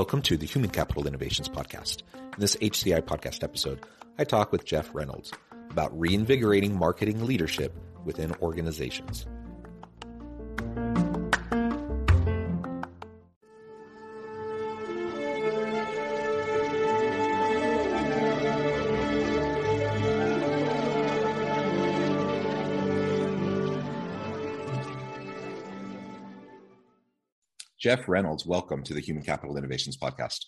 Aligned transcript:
Welcome 0.00 0.22
to 0.22 0.38
the 0.38 0.46
Human 0.46 0.70
Capital 0.70 1.06
Innovations 1.06 1.50
Podcast. 1.50 2.04
In 2.14 2.38
this 2.38 2.56
HCI 2.56 3.02
podcast 3.02 3.44
episode, 3.44 3.84
I 4.18 4.24
talk 4.24 4.50
with 4.50 4.64
Jeff 4.64 4.88
Reynolds 4.94 5.30
about 5.70 5.92
reinvigorating 6.00 6.74
marketing 6.74 7.26
leadership 7.26 7.78
within 8.06 8.34
organizations. 8.40 9.26
Jeff 27.90 28.08
Reynolds, 28.08 28.46
welcome 28.46 28.84
to 28.84 28.94
the 28.94 29.00
Human 29.00 29.24
Capital 29.24 29.56
Innovations 29.56 29.96
Podcast. 29.96 30.44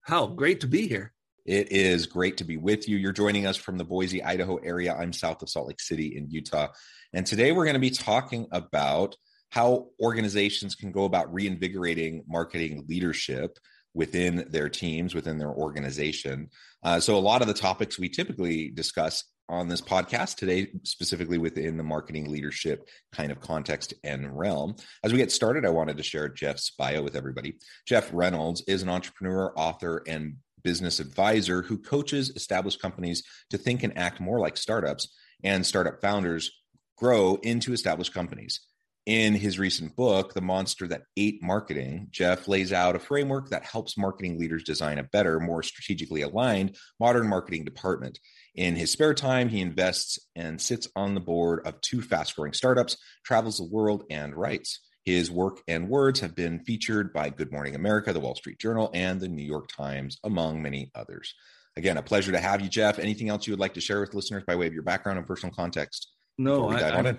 How 0.00 0.26
great 0.26 0.60
to 0.60 0.66
be 0.66 0.88
here. 0.88 1.12
It 1.44 1.70
is 1.70 2.06
great 2.06 2.38
to 2.38 2.44
be 2.44 2.56
with 2.56 2.88
you. 2.88 2.96
You're 2.96 3.12
joining 3.12 3.44
us 3.44 3.58
from 3.58 3.76
the 3.76 3.84
Boise, 3.84 4.24
Idaho 4.24 4.56
area. 4.56 4.94
I'm 4.94 5.12
south 5.12 5.42
of 5.42 5.50
Salt 5.50 5.68
Lake 5.68 5.78
City 5.78 6.16
in 6.16 6.30
Utah. 6.30 6.68
And 7.12 7.26
today 7.26 7.52
we're 7.52 7.66
going 7.66 7.74
to 7.74 7.80
be 7.80 7.90
talking 7.90 8.46
about 8.50 9.14
how 9.50 9.88
organizations 10.00 10.74
can 10.74 10.90
go 10.90 11.04
about 11.04 11.30
reinvigorating 11.34 12.24
marketing 12.26 12.86
leadership 12.88 13.58
within 13.92 14.46
their 14.48 14.70
teams, 14.70 15.14
within 15.14 15.36
their 15.36 15.52
organization. 15.52 16.48
Uh, 16.82 16.98
so, 16.98 17.14
a 17.14 17.18
lot 17.18 17.42
of 17.42 17.48
the 17.48 17.52
topics 17.52 17.98
we 17.98 18.08
typically 18.08 18.70
discuss 18.70 19.24
on 19.50 19.68
this 19.68 19.82
podcast 19.82 20.36
today, 20.36 20.68
specifically 20.84 21.36
within 21.36 21.76
the 21.76 21.82
marketing 21.82 22.30
leadership 22.30 22.88
kind 23.12 23.32
of 23.32 23.40
context 23.40 23.92
and 24.04 24.38
realm. 24.38 24.76
As 25.02 25.12
we 25.12 25.18
get 25.18 25.32
started, 25.32 25.66
I 25.66 25.70
wanted 25.70 25.96
to 25.96 26.02
share 26.02 26.28
Jeff's 26.28 26.70
bio 26.70 27.02
with 27.02 27.16
everybody. 27.16 27.58
Jeff 27.86 28.08
Reynolds 28.12 28.62
is 28.68 28.82
an 28.82 28.88
entrepreneur, 28.88 29.52
author, 29.56 30.02
and 30.06 30.36
business 30.62 31.00
advisor 31.00 31.62
who 31.62 31.78
coaches 31.78 32.30
established 32.36 32.80
companies 32.80 33.22
to 33.50 33.58
think 33.58 33.82
and 33.82 33.98
act 33.98 34.20
more 34.20 34.38
like 34.38 34.56
startups 34.56 35.14
and 35.42 35.66
startup 35.66 36.00
founders 36.00 36.50
grow 36.96 37.36
into 37.42 37.72
established 37.72 38.14
companies. 38.14 38.60
In 39.06 39.34
his 39.34 39.58
recent 39.58 39.96
book, 39.96 40.34
The 40.34 40.42
Monster 40.42 40.86
That 40.86 41.02
Ate 41.16 41.42
Marketing, 41.42 42.08
Jeff 42.10 42.46
lays 42.46 42.72
out 42.72 42.94
a 42.94 43.00
framework 43.00 43.48
that 43.48 43.64
helps 43.64 43.96
marketing 43.96 44.38
leaders 44.38 44.62
design 44.62 44.98
a 44.98 45.04
better, 45.04 45.40
more 45.40 45.62
strategically 45.62 46.20
aligned 46.20 46.76
modern 47.00 47.26
marketing 47.26 47.64
department. 47.64 48.20
In 48.54 48.76
his 48.76 48.90
spare 48.90 49.14
time, 49.14 49.48
he 49.48 49.60
invests 49.60 50.18
and 50.34 50.60
sits 50.60 50.88
on 50.96 51.14
the 51.14 51.20
board 51.20 51.66
of 51.66 51.80
two 51.80 52.02
fast 52.02 52.34
growing 52.36 52.52
startups, 52.52 52.96
travels 53.24 53.58
the 53.58 53.64
world, 53.64 54.04
and 54.10 54.34
writes. 54.34 54.80
His 55.04 55.30
work 55.30 55.60
and 55.66 55.88
words 55.88 56.20
have 56.20 56.34
been 56.34 56.60
featured 56.60 57.12
by 57.12 57.30
Good 57.30 57.52
Morning 57.52 57.74
America, 57.74 58.12
the 58.12 58.20
Wall 58.20 58.34
Street 58.34 58.58
Journal, 58.58 58.90
and 58.92 59.20
the 59.20 59.28
New 59.28 59.44
York 59.44 59.68
Times, 59.68 60.18
among 60.24 60.62
many 60.62 60.90
others. 60.94 61.34
Again, 61.76 61.96
a 61.96 62.02
pleasure 62.02 62.32
to 62.32 62.40
have 62.40 62.60
you, 62.60 62.68
Jeff. 62.68 62.98
Anything 62.98 63.28
else 63.28 63.46
you 63.46 63.52
would 63.52 63.60
like 63.60 63.74
to 63.74 63.80
share 63.80 64.00
with 64.00 64.12
listeners 64.14 64.42
by 64.46 64.56
way 64.56 64.66
of 64.66 64.74
your 64.74 64.82
background 64.82 65.18
and 65.18 65.26
personal 65.26 65.54
context? 65.54 66.12
No, 66.36 66.68
I, 66.68 67.00
I, 67.00 67.18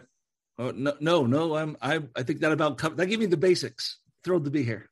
oh, 0.60 0.72
no, 0.72 0.94
no, 1.00 1.26
no. 1.26 1.56
I'm, 1.56 1.78
I, 1.82 2.02
I 2.16 2.24
think 2.24 2.42
that 2.42 2.52
about 2.52 2.78
that 2.98 3.06
gave 3.08 3.20
me 3.20 3.26
the 3.26 3.38
basics. 3.38 4.00
Thrilled 4.24 4.46
to 4.46 4.52
be 4.52 4.64
here. 4.64 4.90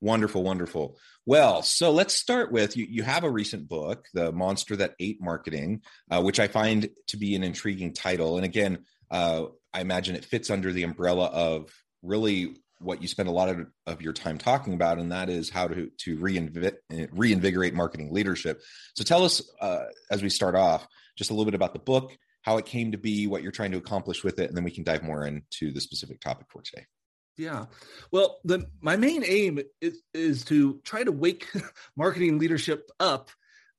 Wonderful, 0.00 0.42
wonderful. 0.42 0.98
Well, 1.26 1.62
so 1.62 1.90
let's 1.90 2.14
start 2.14 2.50
with 2.50 2.76
you. 2.76 2.86
You 2.88 3.02
have 3.02 3.22
a 3.22 3.30
recent 3.30 3.68
book, 3.68 4.06
The 4.14 4.32
Monster 4.32 4.76
That 4.76 4.94
Ate 4.98 5.20
Marketing, 5.20 5.82
uh, 6.10 6.22
which 6.22 6.40
I 6.40 6.48
find 6.48 6.88
to 7.08 7.16
be 7.18 7.34
an 7.34 7.44
intriguing 7.44 7.92
title. 7.92 8.36
And 8.36 8.44
again, 8.44 8.84
uh, 9.10 9.44
I 9.74 9.82
imagine 9.82 10.16
it 10.16 10.24
fits 10.24 10.48
under 10.48 10.72
the 10.72 10.84
umbrella 10.84 11.26
of 11.26 11.70
really 12.02 12.56
what 12.78 13.02
you 13.02 13.08
spend 13.08 13.28
a 13.28 13.32
lot 13.32 13.50
of, 13.50 13.66
of 13.86 14.00
your 14.00 14.14
time 14.14 14.38
talking 14.38 14.72
about, 14.72 14.98
and 14.98 15.12
that 15.12 15.28
is 15.28 15.50
how 15.50 15.68
to 15.68 15.90
to 15.98 16.16
reinvig- 16.16 17.08
reinvigorate 17.12 17.74
marketing 17.74 18.10
leadership. 18.10 18.62
So, 18.94 19.04
tell 19.04 19.24
us 19.24 19.42
uh, 19.60 19.84
as 20.10 20.22
we 20.22 20.30
start 20.30 20.54
off 20.54 20.86
just 21.16 21.30
a 21.30 21.34
little 21.34 21.44
bit 21.44 21.54
about 21.54 21.74
the 21.74 21.78
book, 21.78 22.16
how 22.40 22.56
it 22.56 22.64
came 22.64 22.92
to 22.92 22.98
be, 22.98 23.26
what 23.26 23.42
you're 23.42 23.52
trying 23.52 23.72
to 23.72 23.78
accomplish 23.78 24.24
with 24.24 24.38
it, 24.38 24.48
and 24.48 24.56
then 24.56 24.64
we 24.64 24.70
can 24.70 24.84
dive 24.84 25.02
more 25.02 25.26
into 25.26 25.72
the 25.72 25.80
specific 25.80 26.20
topic 26.20 26.46
for 26.50 26.62
today. 26.62 26.86
Yeah. 27.36 27.66
Well, 28.12 28.38
the 28.44 28.66
my 28.80 28.96
main 28.96 29.24
aim 29.24 29.60
is 29.80 30.02
is 30.12 30.44
to 30.46 30.80
try 30.84 31.04
to 31.04 31.12
wake 31.12 31.46
marketing 31.96 32.38
leadership 32.38 32.90
up 33.00 33.30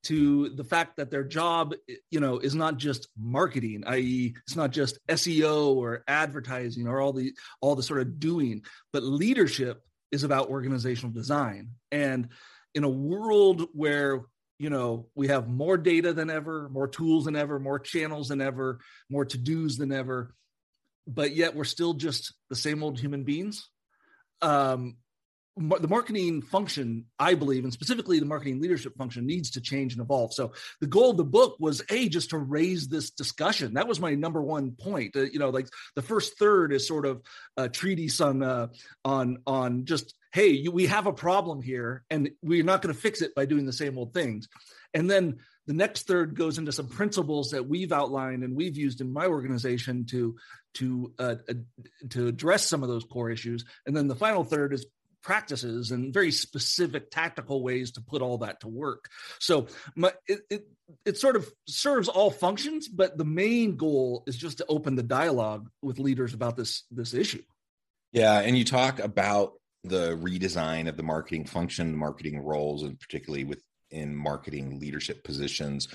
to 0.03 0.49
the 0.49 0.63
fact 0.63 0.97
that 0.97 1.11
their 1.11 1.23
job 1.23 1.75
you 2.09 2.19
know 2.19 2.39
is 2.39 2.55
not 2.55 2.77
just 2.77 3.07
marketing 3.17 3.83
i.e. 3.87 4.33
it's 4.47 4.55
not 4.55 4.71
just 4.71 4.99
SEO 5.07 5.75
or 5.75 6.03
advertising 6.07 6.87
or 6.87 6.99
all 6.99 7.13
the 7.13 7.33
all 7.61 7.75
the 7.75 7.83
sort 7.83 8.01
of 8.01 8.19
doing 8.19 8.63
but 8.91 9.03
leadership 9.03 9.83
is 10.11 10.23
about 10.23 10.49
organizational 10.49 11.13
design 11.13 11.69
and 11.91 12.29
in 12.73 12.83
a 12.83 12.89
world 12.89 13.67
where 13.73 14.21
you 14.57 14.69
know 14.69 15.07
we 15.15 15.27
have 15.27 15.47
more 15.47 15.77
data 15.77 16.13
than 16.13 16.29
ever 16.29 16.67
more 16.69 16.87
tools 16.87 17.25
than 17.25 17.35
ever 17.35 17.59
more 17.59 17.79
channels 17.79 18.29
than 18.29 18.41
ever 18.41 18.79
more 19.09 19.25
to-dos 19.25 19.77
than 19.77 19.91
ever 19.91 20.33
but 21.07 21.35
yet 21.35 21.55
we're 21.55 21.63
still 21.63 21.93
just 21.93 22.33
the 22.49 22.55
same 22.55 22.83
old 22.83 22.99
human 22.99 23.23
beings. 23.23 23.69
Um, 24.41 24.97
the 25.57 25.87
marketing 25.87 26.41
function, 26.41 27.05
I 27.19 27.33
believe, 27.33 27.65
and 27.65 27.73
specifically 27.73 28.19
the 28.19 28.25
marketing 28.25 28.61
leadership 28.61 28.95
function, 28.97 29.27
needs 29.27 29.51
to 29.51 29.61
change 29.61 29.93
and 29.93 30.01
evolve. 30.01 30.33
So 30.33 30.53
the 30.79 30.87
goal 30.87 31.11
of 31.11 31.17
the 31.17 31.25
book 31.25 31.57
was 31.59 31.81
a 31.89 32.07
just 32.07 32.29
to 32.29 32.37
raise 32.37 32.87
this 32.87 33.11
discussion. 33.11 33.73
That 33.73 33.87
was 33.87 33.99
my 33.99 34.15
number 34.15 34.41
one 34.41 34.71
point. 34.71 35.15
Uh, 35.15 35.23
you 35.23 35.39
know, 35.39 35.49
like 35.49 35.67
the 35.95 36.01
first 36.01 36.37
third 36.39 36.71
is 36.71 36.87
sort 36.87 37.05
of 37.05 37.21
a 37.57 37.67
treatise 37.67 38.21
on 38.21 38.41
uh, 38.41 38.67
on 39.03 39.39
on 39.45 39.85
just 39.85 40.15
hey, 40.33 40.47
you, 40.47 40.71
we 40.71 40.87
have 40.87 41.07
a 41.07 41.13
problem 41.13 41.61
here, 41.61 42.05
and 42.09 42.29
we're 42.41 42.63
not 42.63 42.81
going 42.81 42.95
to 42.95 42.99
fix 42.99 43.21
it 43.21 43.35
by 43.35 43.45
doing 43.45 43.65
the 43.65 43.73
same 43.73 43.97
old 43.97 44.13
things. 44.13 44.47
And 44.93 45.09
then 45.09 45.39
the 45.67 45.73
next 45.73 46.07
third 46.07 46.35
goes 46.35 46.57
into 46.57 46.71
some 46.71 46.87
principles 46.87 47.51
that 47.51 47.67
we've 47.67 47.91
outlined 47.91 48.43
and 48.43 48.55
we've 48.55 48.77
used 48.77 48.99
in 48.99 49.13
my 49.13 49.27
organization 49.27 50.05
to 50.07 50.35
to 50.75 51.13
uh, 51.19 51.35
uh, 51.49 51.53
to 52.09 52.27
address 52.27 52.67
some 52.67 52.83
of 52.83 52.89
those 52.89 53.03
core 53.03 53.29
issues. 53.29 53.65
And 53.85 53.95
then 53.95 54.07
the 54.07 54.15
final 54.15 54.43
third 54.43 54.73
is 54.73 54.85
practices 55.21 55.91
and 55.91 56.13
very 56.13 56.31
specific 56.31 57.11
tactical 57.11 57.63
ways 57.63 57.91
to 57.91 58.01
put 58.01 58.21
all 58.21 58.39
that 58.39 58.59
to 58.61 58.67
work. 58.67 59.09
So 59.39 59.67
my, 59.95 60.11
it, 60.27 60.39
it, 60.49 60.67
it 61.05 61.17
sort 61.17 61.35
of 61.35 61.47
serves 61.67 62.07
all 62.07 62.31
functions, 62.31 62.87
but 62.87 63.17
the 63.17 63.25
main 63.25 63.75
goal 63.75 64.23
is 64.25 64.35
just 64.35 64.57
to 64.57 64.65
open 64.67 64.95
the 64.95 65.03
dialogue 65.03 65.69
with 65.81 65.99
leaders 65.99 66.33
about 66.33 66.57
this 66.57 66.83
this 66.91 67.13
issue. 67.13 67.43
Yeah, 68.11 68.39
and 68.39 68.57
you 68.57 68.65
talk 68.65 68.99
about 68.99 69.53
the 69.83 70.17
redesign 70.17 70.87
of 70.87 70.97
the 70.97 71.03
marketing 71.03 71.45
function, 71.45 71.95
marketing 71.95 72.39
roles, 72.39 72.83
and 72.83 72.99
particularly 72.99 73.45
within 73.45 74.15
marketing 74.15 74.79
leadership 74.79 75.23
positions. 75.23 75.87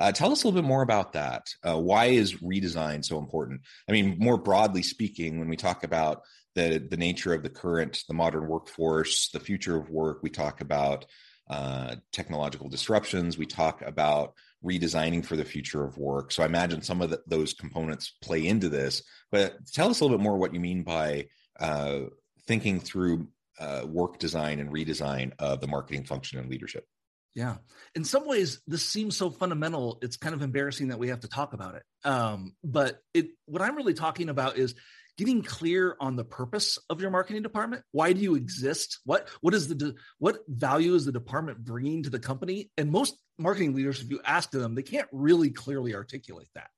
Uh, 0.00 0.10
tell 0.10 0.32
us 0.32 0.42
a 0.42 0.46
little 0.46 0.62
bit 0.62 0.66
more 0.66 0.80
about 0.80 1.12
that. 1.12 1.46
Uh, 1.62 1.78
why 1.78 2.06
is 2.06 2.36
redesign 2.36 3.04
so 3.04 3.18
important? 3.18 3.60
I 3.86 3.92
mean, 3.92 4.16
more 4.18 4.38
broadly 4.38 4.82
speaking, 4.82 5.38
when 5.38 5.48
we 5.48 5.56
talk 5.56 5.84
about 5.84 6.22
the 6.54 6.78
the 6.90 6.96
nature 6.96 7.34
of 7.34 7.42
the 7.42 7.50
current, 7.50 8.02
the 8.08 8.14
modern 8.14 8.48
workforce, 8.48 9.28
the 9.30 9.38
future 9.40 9.76
of 9.76 9.90
work, 9.90 10.20
we 10.22 10.30
talk 10.30 10.62
about 10.62 11.04
uh, 11.50 11.96
technological 12.12 12.68
disruptions. 12.68 13.36
We 13.36 13.46
talk 13.46 13.82
about 13.82 14.34
redesigning 14.64 15.24
for 15.24 15.36
the 15.36 15.44
future 15.44 15.84
of 15.84 15.98
work. 15.98 16.32
So 16.32 16.42
I 16.42 16.46
imagine 16.46 16.80
some 16.80 17.02
of 17.02 17.10
the, 17.10 17.20
those 17.26 17.54
components 17.54 18.12
play 18.22 18.46
into 18.46 18.68
this. 18.68 19.02
But 19.30 19.66
tell 19.72 19.90
us 19.90 20.00
a 20.00 20.04
little 20.04 20.16
bit 20.16 20.22
more 20.22 20.38
what 20.38 20.54
you 20.54 20.60
mean 20.60 20.82
by 20.82 21.26
uh, 21.58 22.00
thinking 22.46 22.80
through 22.80 23.28
uh, 23.58 23.82
work 23.86 24.18
design 24.18 24.60
and 24.60 24.70
redesign 24.70 25.32
of 25.38 25.60
the 25.60 25.66
marketing 25.66 26.04
function 26.04 26.38
and 26.38 26.48
leadership. 26.48 26.86
Yeah. 27.34 27.56
In 27.94 28.04
some 28.04 28.26
ways, 28.26 28.60
this 28.66 28.84
seems 28.84 29.16
so 29.16 29.30
fundamental. 29.30 29.98
It's 30.02 30.16
kind 30.16 30.34
of 30.34 30.42
embarrassing 30.42 30.88
that 30.88 30.98
we 30.98 31.08
have 31.08 31.20
to 31.20 31.28
talk 31.28 31.52
about 31.52 31.76
it. 31.76 31.82
Um, 32.04 32.54
but 32.64 32.98
it, 33.14 33.28
what 33.46 33.62
I'm 33.62 33.76
really 33.76 33.94
talking 33.94 34.28
about 34.28 34.56
is 34.56 34.74
getting 35.16 35.42
clear 35.42 35.96
on 36.00 36.16
the 36.16 36.24
purpose 36.24 36.78
of 36.88 37.00
your 37.00 37.10
marketing 37.10 37.42
department. 37.42 37.82
Why 37.92 38.12
do 38.12 38.20
you 38.20 38.34
exist? 38.34 39.00
What 39.04 39.28
what 39.42 39.54
is 39.54 39.68
the 39.68 39.94
what 40.18 40.40
value 40.48 40.94
is 40.94 41.04
the 41.04 41.12
department 41.12 41.64
bringing 41.64 42.02
to 42.04 42.10
the 42.10 42.18
company? 42.18 42.70
And 42.76 42.90
most 42.90 43.14
marketing 43.38 43.74
leaders, 43.74 44.00
if 44.00 44.10
you 44.10 44.20
ask 44.24 44.50
them, 44.50 44.74
they 44.74 44.82
can't 44.82 45.08
really 45.12 45.50
clearly 45.50 45.94
articulate 45.94 46.48
that. 46.54 46.70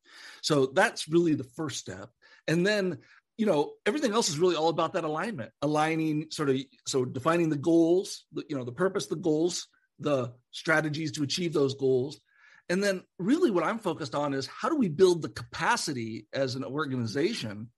So 0.43 0.67
that's 0.67 1.09
really 1.09 1.35
the 1.35 1.45
first 1.57 1.79
step. 1.79 2.11
And 2.49 2.67
then 2.67 2.99
you 3.39 3.47
know 3.47 3.73
everything 3.87 4.13
else 4.13 4.29
is 4.29 4.39
really 4.39 4.57
all 4.57 4.69
about 4.69 4.93
that 4.93 5.05
alignment 5.05 5.51
aligning 5.63 6.27
sort 6.31 6.51
of 6.51 6.61
so 6.87 7.05
defining 7.05 7.49
the 7.49 7.57
goals 7.57 8.27
you 8.49 8.57
know 8.57 8.63
the 8.63 8.73
purpose 8.73 9.07
the 9.07 9.17
goals 9.17 9.69
the 10.03 10.33
strategies 10.51 11.13
to 11.13 11.23
achieve 11.23 11.53
those 11.53 11.75
goals. 11.75 12.21
And 12.69 12.83
then, 12.83 13.03
really, 13.19 13.51
what 13.51 13.65
I'm 13.65 13.79
focused 13.79 14.15
on 14.15 14.35
is 14.35 14.47
how 14.47 14.69
do 14.69 14.77
we 14.77 14.89
build 14.89 15.23
the 15.23 15.29
capacity 15.29 16.27
as 16.33 16.55
an 16.55 16.65
organization 16.65 17.71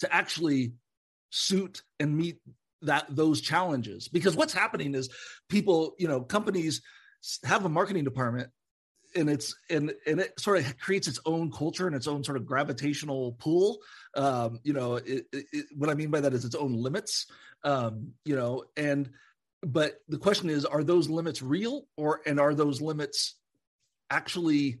to 0.00 0.14
actually 0.14 0.72
suit 1.30 1.82
and 1.98 2.16
meet 2.16 2.40
that 2.82 3.06
those 3.08 3.40
challenges? 3.40 4.08
Because 4.08 4.36
what's 4.36 4.52
happening 4.52 4.94
is 4.94 5.10
people 5.48 5.94
you 5.98 6.08
know 6.08 6.22
companies 6.22 6.82
have 7.44 7.64
a 7.64 7.68
marketing 7.68 8.04
department 8.04 8.50
and 9.14 9.28
it's 9.28 9.54
and 9.68 9.92
and 10.06 10.20
it 10.20 10.38
sort 10.38 10.58
of 10.58 10.78
creates 10.78 11.08
its 11.08 11.20
own 11.26 11.50
culture 11.50 11.86
and 11.86 11.96
its 11.96 12.06
own 12.06 12.24
sort 12.24 12.36
of 12.36 12.46
gravitational 12.46 13.36
pull. 13.38 13.78
Um 14.14 14.58
you 14.62 14.72
know 14.72 14.96
it, 14.96 15.26
it, 15.32 15.66
what 15.76 15.90
i 15.90 15.94
mean 15.94 16.10
by 16.10 16.20
that 16.20 16.32
is 16.32 16.44
its 16.44 16.54
own 16.54 16.72
limits. 16.74 17.26
Um 17.64 18.12
you 18.24 18.36
know 18.36 18.64
and 18.76 19.10
but 19.62 20.00
the 20.08 20.18
question 20.18 20.50
is 20.50 20.64
are 20.64 20.82
those 20.82 21.08
limits 21.08 21.42
real 21.42 21.86
or 21.96 22.20
and 22.26 22.40
are 22.40 22.54
those 22.54 22.80
limits 22.80 23.36
actually 24.10 24.80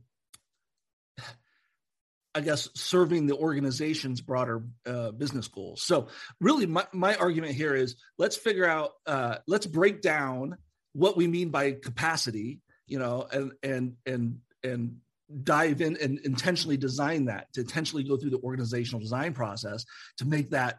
i 2.34 2.40
guess 2.40 2.68
serving 2.74 3.26
the 3.26 3.36
organization's 3.36 4.20
broader 4.20 4.62
uh, 4.86 5.10
business 5.10 5.48
goals? 5.48 5.82
So 5.82 6.08
really 6.40 6.66
my, 6.66 6.86
my 6.92 7.14
argument 7.16 7.54
here 7.54 7.74
is 7.74 7.96
let's 8.18 8.36
figure 8.36 8.66
out 8.66 8.92
uh, 9.06 9.36
let's 9.46 9.66
break 9.66 10.00
down 10.00 10.56
what 10.92 11.16
we 11.16 11.26
mean 11.26 11.50
by 11.50 11.72
capacity 11.72 12.60
you 12.86 12.98
know 12.98 13.26
and 13.32 13.52
and 13.62 13.96
and 14.06 14.38
and 14.64 14.96
dive 15.44 15.80
in 15.80 15.96
and 15.98 16.18
intentionally 16.20 16.76
design 16.76 17.26
that 17.26 17.52
to 17.52 17.60
intentionally 17.60 18.02
go 18.02 18.16
through 18.16 18.30
the 18.30 18.40
organizational 18.42 19.00
design 19.00 19.32
process 19.32 19.84
to 20.16 20.24
make 20.24 20.50
that 20.50 20.78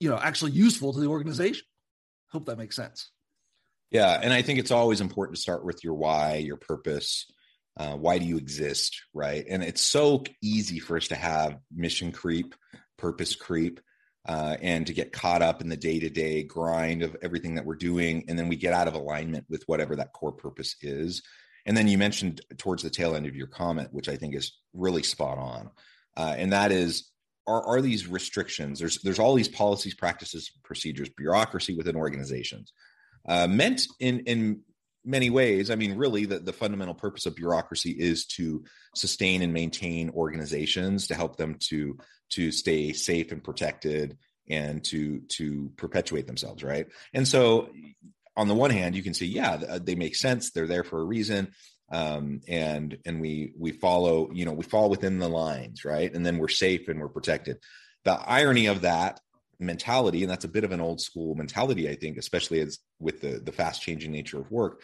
you 0.00 0.08
know 0.08 0.16
actually 0.16 0.52
useful 0.52 0.92
to 0.92 1.00
the 1.00 1.06
organization. 1.06 1.64
Hope 2.32 2.46
that 2.46 2.58
makes 2.58 2.74
sense 2.74 3.10
yeah, 3.90 4.18
and 4.20 4.32
I 4.32 4.42
think 4.42 4.58
it's 4.58 4.70
always 4.70 5.00
important 5.00 5.36
to 5.36 5.42
start 5.42 5.64
with 5.64 5.84
your 5.84 5.94
why, 5.94 6.36
your 6.36 6.56
purpose. 6.56 7.26
Uh, 7.78 7.94
why 7.94 8.18
do 8.18 8.24
you 8.24 8.38
exist, 8.38 9.02
right? 9.12 9.44
And 9.48 9.62
it's 9.62 9.82
so 9.82 10.24
easy 10.42 10.78
for 10.78 10.96
us 10.96 11.08
to 11.08 11.14
have 11.14 11.58
mission 11.74 12.10
creep, 12.10 12.54
purpose 12.96 13.34
creep, 13.34 13.80
uh, 14.26 14.56
and 14.60 14.86
to 14.86 14.94
get 14.94 15.12
caught 15.12 15.42
up 15.42 15.60
in 15.60 15.68
the 15.68 15.76
day 15.76 16.00
to 16.00 16.08
day 16.08 16.42
grind 16.42 17.02
of 17.02 17.16
everything 17.22 17.54
that 17.54 17.64
we're 17.64 17.76
doing, 17.76 18.24
and 18.28 18.38
then 18.38 18.48
we 18.48 18.56
get 18.56 18.72
out 18.72 18.88
of 18.88 18.94
alignment 18.94 19.44
with 19.48 19.62
whatever 19.66 19.94
that 19.96 20.12
core 20.12 20.32
purpose 20.32 20.74
is. 20.82 21.22
And 21.64 21.76
then 21.76 21.86
you 21.86 21.98
mentioned 21.98 22.40
towards 22.58 22.82
the 22.82 22.90
tail 22.90 23.14
end 23.14 23.26
of 23.26 23.36
your 23.36 23.46
comment, 23.46 23.92
which 23.92 24.08
I 24.08 24.16
think 24.16 24.34
is 24.34 24.52
really 24.72 25.02
spot 25.02 25.38
on, 25.38 25.70
uh, 26.16 26.34
and 26.36 26.52
that 26.52 26.72
is 26.72 27.10
are, 27.46 27.62
are 27.62 27.80
these 27.80 28.08
restrictions? 28.08 28.80
There's 28.80 29.00
there's 29.02 29.20
all 29.20 29.34
these 29.34 29.48
policies, 29.48 29.94
practices, 29.94 30.50
procedures, 30.64 31.10
bureaucracy 31.10 31.76
within 31.76 31.94
organizations 31.94 32.72
uh, 33.28 33.46
meant 33.46 33.86
in 34.00 34.20
in 34.20 34.60
many 35.04 35.30
ways. 35.30 35.70
I 35.70 35.76
mean, 35.76 35.96
really, 35.96 36.24
the, 36.24 36.38
the 36.38 36.52
fundamental 36.52 36.94
purpose 36.94 37.26
of 37.26 37.36
bureaucracy 37.36 37.90
is 37.90 38.26
to 38.26 38.64
sustain 38.94 39.42
and 39.42 39.52
maintain 39.52 40.10
organizations 40.10 41.08
to 41.08 41.14
help 41.14 41.36
them 41.36 41.56
to 41.68 41.98
to 42.30 42.50
stay 42.50 42.92
safe 42.92 43.32
and 43.32 43.42
protected 43.42 44.18
and 44.48 44.84
to 44.84 45.20
to 45.28 45.70
perpetuate 45.76 46.26
themselves, 46.26 46.62
right? 46.62 46.86
And 47.12 47.26
so, 47.26 47.70
on 48.36 48.48
the 48.48 48.54
one 48.54 48.70
hand, 48.70 48.94
you 48.94 49.02
can 49.02 49.14
see, 49.14 49.26
yeah, 49.26 49.56
they 49.56 49.94
make 49.94 50.16
sense. 50.16 50.50
They're 50.50 50.66
there 50.66 50.84
for 50.84 51.00
a 51.00 51.04
reason 51.04 51.52
um, 51.90 52.40
and 52.48 52.98
and 53.04 53.20
we 53.20 53.52
we 53.58 53.72
follow 53.72 54.30
you 54.32 54.44
know 54.44 54.52
we 54.52 54.64
fall 54.64 54.90
within 54.90 55.18
the 55.18 55.28
lines 55.28 55.84
right 55.84 56.12
and 56.12 56.24
then 56.24 56.38
we're 56.38 56.48
safe 56.48 56.88
and 56.88 57.00
we're 57.00 57.08
protected 57.08 57.58
the 58.04 58.12
irony 58.12 58.66
of 58.66 58.82
that 58.82 59.20
mentality 59.58 60.22
and 60.22 60.30
that's 60.30 60.44
a 60.44 60.48
bit 60.48 60.64
of 60.64 60.72
an 60.72 60.80
old 60.80 61.00
school 61.00 61.34
mentality 61.34 61.88
i 61.88 61.94
think 61.94 62.16
especially 62.16 62.60
as 62.60 62.78
with 63.00 63.20
the 63.20 63.40
the 63.40 63.52
fast 63.52 63.82
changing 63.82 64.12
nature 64.12 64.38
of 64.38 64.50
work 64.50 64.82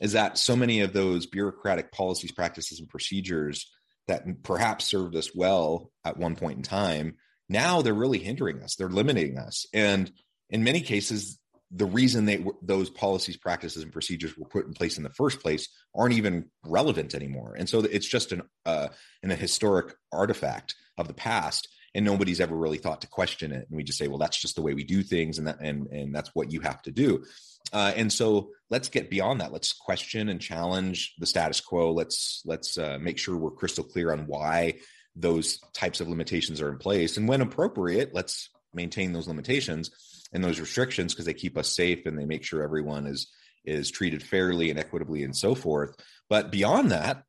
is 0.00 0.12
that 0.12 0.38
so 0.38 0.56
many 0.56 0.80
of 0.80 0.92
those 0.92 1.26
bureaucratic 1.26 1.92
policies 1.92 2.32
practices 2.32 2.80
and 2.80 2.88
procedures 2.88 3.70
that 4.06 4.24
perhaps 4.42 4.84
served 4.84 5.14
us 5.16 5.34
well 5.34 5.90
at 6.04 6.16
one 6.16 6.36
point 6.36 6.56
in 6.56 6.62
time 6.62 7.16
now 7.48 7.82
they're 7.82 7.94
really 7.94 8.18
hindering 8.18 8.62
us 8.62 8.76
they're 8.76 8.88
limiting 8.88 9.38
us. 9.38 9.66
And 9.72 10.10
in 10.50 10.64
many 10.64 10.80
cases 10.80 11.38
the 11.70 11.86
reason 11.86 12.24
they 12.24 12.44
those 12.62 12.90
policies 12.90 13.36
practices 13.36 13.82
and 13.82 13.92
procedures 13.92 14.36
were 14.36 14.46
put 14.46 14.66
in 14.66 14.74
place 14.74 14.96
in 14.96 15.02
the 15.02 15.10
first 15.10 15.40
place 15.40 15.68
aren't 15.94 16.14
even 16.14 16.50
relevant 16.64 17.14
anymore. 17.14 17.54
And 17.58 17.68
so 17.68 17.80
it's 17.80 18.06
just 18.06 18.32
an 18.32 18.42
uh, 18.64 18.88
an 19.22 19.30
a 19.30 19.36
historic 19.36 19.94
artifact 20.12 20.74
of 20.96 21.08
the 21.08 21.14
past 21.14 21.68
and 21.94 22.04
nobody's 22.04 22.40
ever 22.40 22.56
really 22.56 22.78
thought 22.78 23.00
to 23.02 23.06
question 23.06 23.52
it. 23.52 23.66
And 23.68 23.76
we 23.76 23.84
just 23.84 23.98
say 23.98 24.08
well 24.08 24.18
that's 24.18 24.40
just 24.40 24.56
the 24.56 24.62
way 24.62 24.74
we 24.74 24.84
do 24.84 25.02
things 25.02 25.38
and 25.38 25.46
that 25.46 25.60
and 25.60 25.86
and 25.88 26.14
that's 26.14 26.30
what 26.34 26.52
you 26.52 26.60
have 26.60 26.82
to 26.82 26.90
do. 26.90 27.24
Uh, 27.72 27.92
and 27.96 28.12
so 28.12 28.50
let's 28.70 28.88
get 28.88 29.10
beyond 29.10 29.40
that. 29.40 29.52
Let's 29.52 29.72
question 29.72 30.28
and 30.28 30.40
challenge 30.40 31.14
the 31.18 31.26
status 31.26 31.60
quo. 31.60 31.92
Let's 31.92 32.42
let's 32.44 32.76
uh, 32.76 32.98
make 33.00 33.18
sure 33.18 33.36
we're 33.36 33.50
crystal 33.50 33.84
clear 33.84 34.12
on 34.12 34.26
why 34.26 34.74
those 35.16 35.58
types 35.72 36.00
of 36.00 36.08
limitations 36.08 36.60
are 36.60 36.70
in 36.70 36.78
place. 36.78 37.16
And 37.16 37.28
when 37.28 37.40
appropriate 37.40 38.14
let's 38.14 38.50
maintain 38.72 39.12
those 39.12 39.28
limitations 39.28 39.90
and 40.32 40.42
those 40.42 40.58
restrictions 40.58 41.14
because 41.14 41.26
they 41.26 41.34
keep 41.34 41.56
us 41.56 41.74
safe 41.74 42.06
and 42.06 42.18
they 42.18 42.26
make 42.26 42.44
sure 42.44 42.62
everyone 42.62 43.06
is 43.06 43.30
is 43.64 43.90
treated 43.90 44.22
fairly 44.22 44.68
and 44.70 44.78
equitably 44.78 45.22
and 45.22 45.36
so 45.36 45.54
forth. 45.54 45.96
But 46.28 46.50
beyond 46.50 46.90
that 46.90 47.22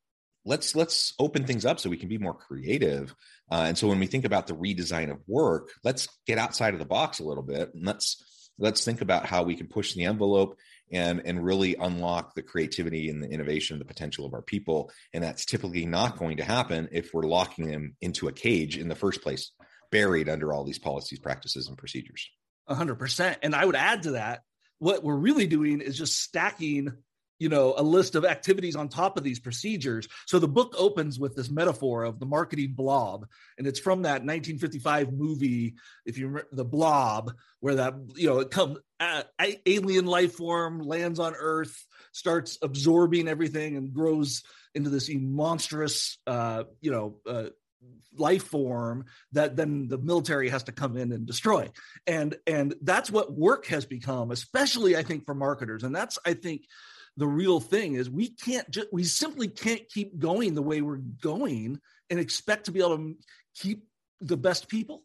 let's 0.46 0.76
let's 0.76 1.14
open 1.20 1.46
things 1.46 1.66
up 1.66 1.80
so 1.80 1.90
we 1.90 1.98
can 1.98 2.10
be 2.10 2.18
more 2.18 2.34
creative 2.34 3.14
uh, 3.52 3.66
and 3.68 3.78
so 3.78 3.88
when 3.88 4.00
we 4.00 4.08
think 4.08 4.26
about 4.26 4.48
the 4.48 4.56
redesign 4.56 5.12
of 5.12 5.20
work 5.28 5.70
let's 5.84 6.08
get 6.28 6.38
outside 6.38 6.74
of 6.74 6.80
the 6.80 6.86
box 6.86 7.20
a 7.20 7.24
little 7.24 7.44
bit 7.44 7.74
and 7.74 7.86
let's 7.86 8.24
let's 8.58 8.86
think 8.86 9.02
about 9.02 9.26
how 9.26 9.44
we 9.44 9.56
can 9.56 9.68
push 9.68 9.94
the 9.94 10.06
envelope 10.06 10.58
and 10.92 11.22
and 11.26 11.44
really 11.44 11.76
unlock 11.76 12.36
the 12.36 12.42
creativity 12.42 13.10
and 13.10 13.22
the 13.22 13.30
innovation 13.30 13.76
and 13.76 13.82
the 13.82 13.86
potential 13.86 14.26
of 14.26 14.34
our 14.34 14.42
people. 14.42 14.92
And 15.14 15.24
that's 15.24 15.46
typically 15.46 15.86
not 15.86 16.18
going 16.18 16.38
to 16.38 16.44
happen 16.44 16.90
if 16.92 17.14
we're 17.14 17.24
locking 17.24 17.68
them 17.68 17.96
into 18.02 18.28
a 18.28 18.32
cage 18.32 18.78
in 18.78 18.88
the 18.88 18.96
first 18.96 19.22
place 19.22 19.52
buried 19.92 20.30
under 20.30 20.54
all 20.54 20.64
these 20.64 20.80
policies 20.80 21.20
practices 21.20 21.68
and 21.68 21.78
procedures. 21.78 22.30
100% 22.70 23.36
and 23.44 23.54
i 23.54 23.64
would 23.64 23.76
add 23.76 24.02
to 24.02 24.12
that 24.12 24.42
what 24.80 25.04
we're 25.04 25.16
really 25.16 25.46
doing 25.46 25.82
is 25.82 25.96
just 25.96 26.20
stacking 26.20 26.92
you 27.40 27.50
know 27.50 27.74
a 27.78 27.84
list 27.84 28.16
of 28.16 28.26
activities 28.26 28.76
on 28.76 28.90
top 28.90 29.18
of 29.18 29.24
these 29.24 29.40
procedures. 29.40 30.08
So 30.26 30.40
the 30.40 30.48
book 30.48 30.76
opens 30.78 31.20
with 31.20 31.36
this 31.36 31.50
metaphor 31.50 32.04
of 32.04 32.20
the 32.20 32.26
marketing 32.26 32.74
blob 32.76 33.28
and 33.58 33.68
it's 33.68 33.80
from 33.80 34.04
that 34.04 34.24
1955 34.24 35.14
movie 35.14 35.76
if 36.06 36.18
you 36.18 36.28
remember 36.28 36.50
the 36.52 36.66
blob 36.66 37.34
where 37.60 37.76
that 37.76 37.94
you 38.16 38.28
know 38.28 38.40
it 38.40 38.52
comes 38.52 38.78
alien 39.66 40.06
life 40.06 40.34
form 40.34 40.80
lands 40.80 41.20
on 41.20 41.34
earth 41.38 41.86
starts 42.12 42.58
absorbing 42.62 43.28
everything 43.28 43.76
and 43.76 43.94
grows 43.94 44.44
into 44.74 44.90
this 44.90 45.10
monstrous 45.14 46.18
uh, 46.28 46.64
you 46.82 46.92
know 46.92 47.18
uh, 47.28 47.50
life 48.18 48.44
form 48.44 49.06
that 49.34 49.56
then 49.56 49.88
the 49.88 49.98
military 49.98 50.50
has 50.50 50.64
to 50.64 50.72
come 50.72 50.98
in 50.98 51.12
and 51.12 51.26
destroy. 51.26 51.70
And 52.08 52.36
and 52.48 52.76
that's 52.82 53.12
what 53.12 53.34
work 53.34 53.66
has 53.68 53.86
become 53.86 54.32
especially 54.32 54.96
i 54.96 55.04
think 55.04 55.26
for 55.26 55.36
marketers. 55.36 55.84
And 55.84 55.96
that's 55.96 56.18
i 56.26 56.34
think 56.34 56.66
the 57.18 57.28
real 57.28 57.60
thing 57.60 57.96
is 57.96 58.10
we 58.10 58.30
can't 58.30 58.70
just 58.70 58.88
we 58.92 59.04
simply 59.04 59.48
can't 59.48 59.88
keep 59.90 60.20
going 60.20 60.54
the 60.54 60.62
way 60.62 60.82
we're 60.82 60.98
going 60.98 61.80
and 62.10 62.20
expect 62.20 62.66
to 62.66 62.72
be 62.72 62.80
able 62.80 62.98
to 62.98 63.16
keep 63.56 63.86
the 64.22 64.38
best 64.38 64.68
people 64.68 65.04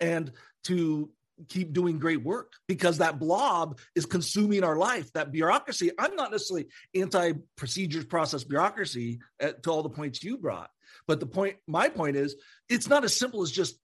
and 0.00 0.32
to 0.64 1.10
keep 1.48 1.72
doing 1.72 1.98
great 1.98 2.22
work 2.22 2.52
because 2.66 2.98
that 2.98 3.18
blob 3.18 3.78
is 3.94 4.06
consuming 4.06 4.64
our 4.64 4.76
life. 4.76 5.12
That 5.12 5.32
bureaucracy 5.32 5.90
i'm 5.98 6.16
not 6.16 6.30
necessarily 6.30 6.66
anti 6.94 7.32
procedures 7.56 8.04
process 8.04 8.44
bureaucracy 8.44 9.20
at, 9.40 9.62
to 9.62 9.70
all 9.70 9.82
the 9.82 9.90
points 9.90 10.22
you 10.22 10.38
brought 10.38 10.70
but 11.06 11.20
the 11.20 11.26
point 11.26 11.56
my 11.66 11.88
point 11.88 12.16
is 12.16 12.36
it's 12.68 12.88
not 12.88 13.04
as 13.04 13.14
simple 13.14 13.42
as 13.42 13.50
just 13.50 13.78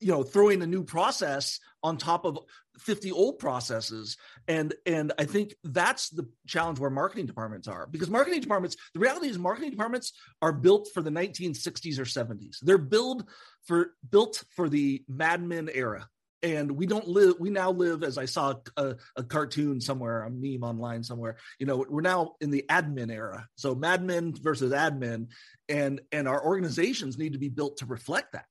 you 0.00 0.10
know 0.10 0.22
throwing 0.22 0.62
a 0.62 0.66
new 0.66 0.82
process 0.82 1.60
on 1.82 1.96
top 1.96 2.24
of 2.24 2.38
50 2.80 3.12
old 3.12 3.38
processes. 3.38 4.16
And 4.48 4.74
and 4.86 5.12
i 5.18 5.24
think 5.24 5.54
that's 5.62 6.08
the 6.10 6.28
challenge 6.46 6.78
where 6.78 6.90
marketing 6.90 7.26
departments 7.26 7.68
are 7.68 7.86
because 7.86 8.10
marketing 8.10 8.40
departments 8.40 8.76
the 8.94 9.00
reality 9.00 9.28
is 9.28 9.38
marketing 9.38 9.70
departments 9.70 10.12
are 10.42 10.52
built 10.52 10.88
for 10.92 11.02
the 11.02 11.10
1960s 11.10 11.98
or 11.98 12.04
70s 12.04 12.58
they're 12.62 12.78
built 12.78 13.24
for 13.64 13.92
built 14.10 14.42
for 14.56 14.68
the 14.68 15.04
Mad 15.08 15.42
Men 15.42 15.68
era. 15.72 16.08
And 16.42 16.70
we 16.72 16.86
don't 16.86 17.06
live 17.06 17.34
we 17.38 17.50
now 17.50 17.70
live 17.70 18.02
as 18.02 18.16
i 18.16 18.24
saw 18.24 18.54
a, 18.78 18.96
a, 19.14 19.22
cartoon 19.22 19.78
somewhere 19.78 20.22
a 20.22 20.30
meme 20.30 20.64
online 20.64 21.02
somewhere 21.02 21.36
you 21.58 21.66
know 21.66 21.84
we're 21.86 22.00
now 22.00 22.36
in 22.40 22.50
the 22.50 22.64
admin 22.70 23.12
era. 23.12 23.46
So 23.56 23.74
madmen 23.74 24.34
versus 24.34 24.72
admin 24.72 25.28
and 25.68 26.00
and 26.12 26.26
our 26.26 26.42
organizations 26.42 27.18
need 27.18 27.34
to 27.34 27.38
be 27.38 27.50
built 27.50 27.76
to 27.78 27.86
reflect 27.86 28.32
that 28.32 28.46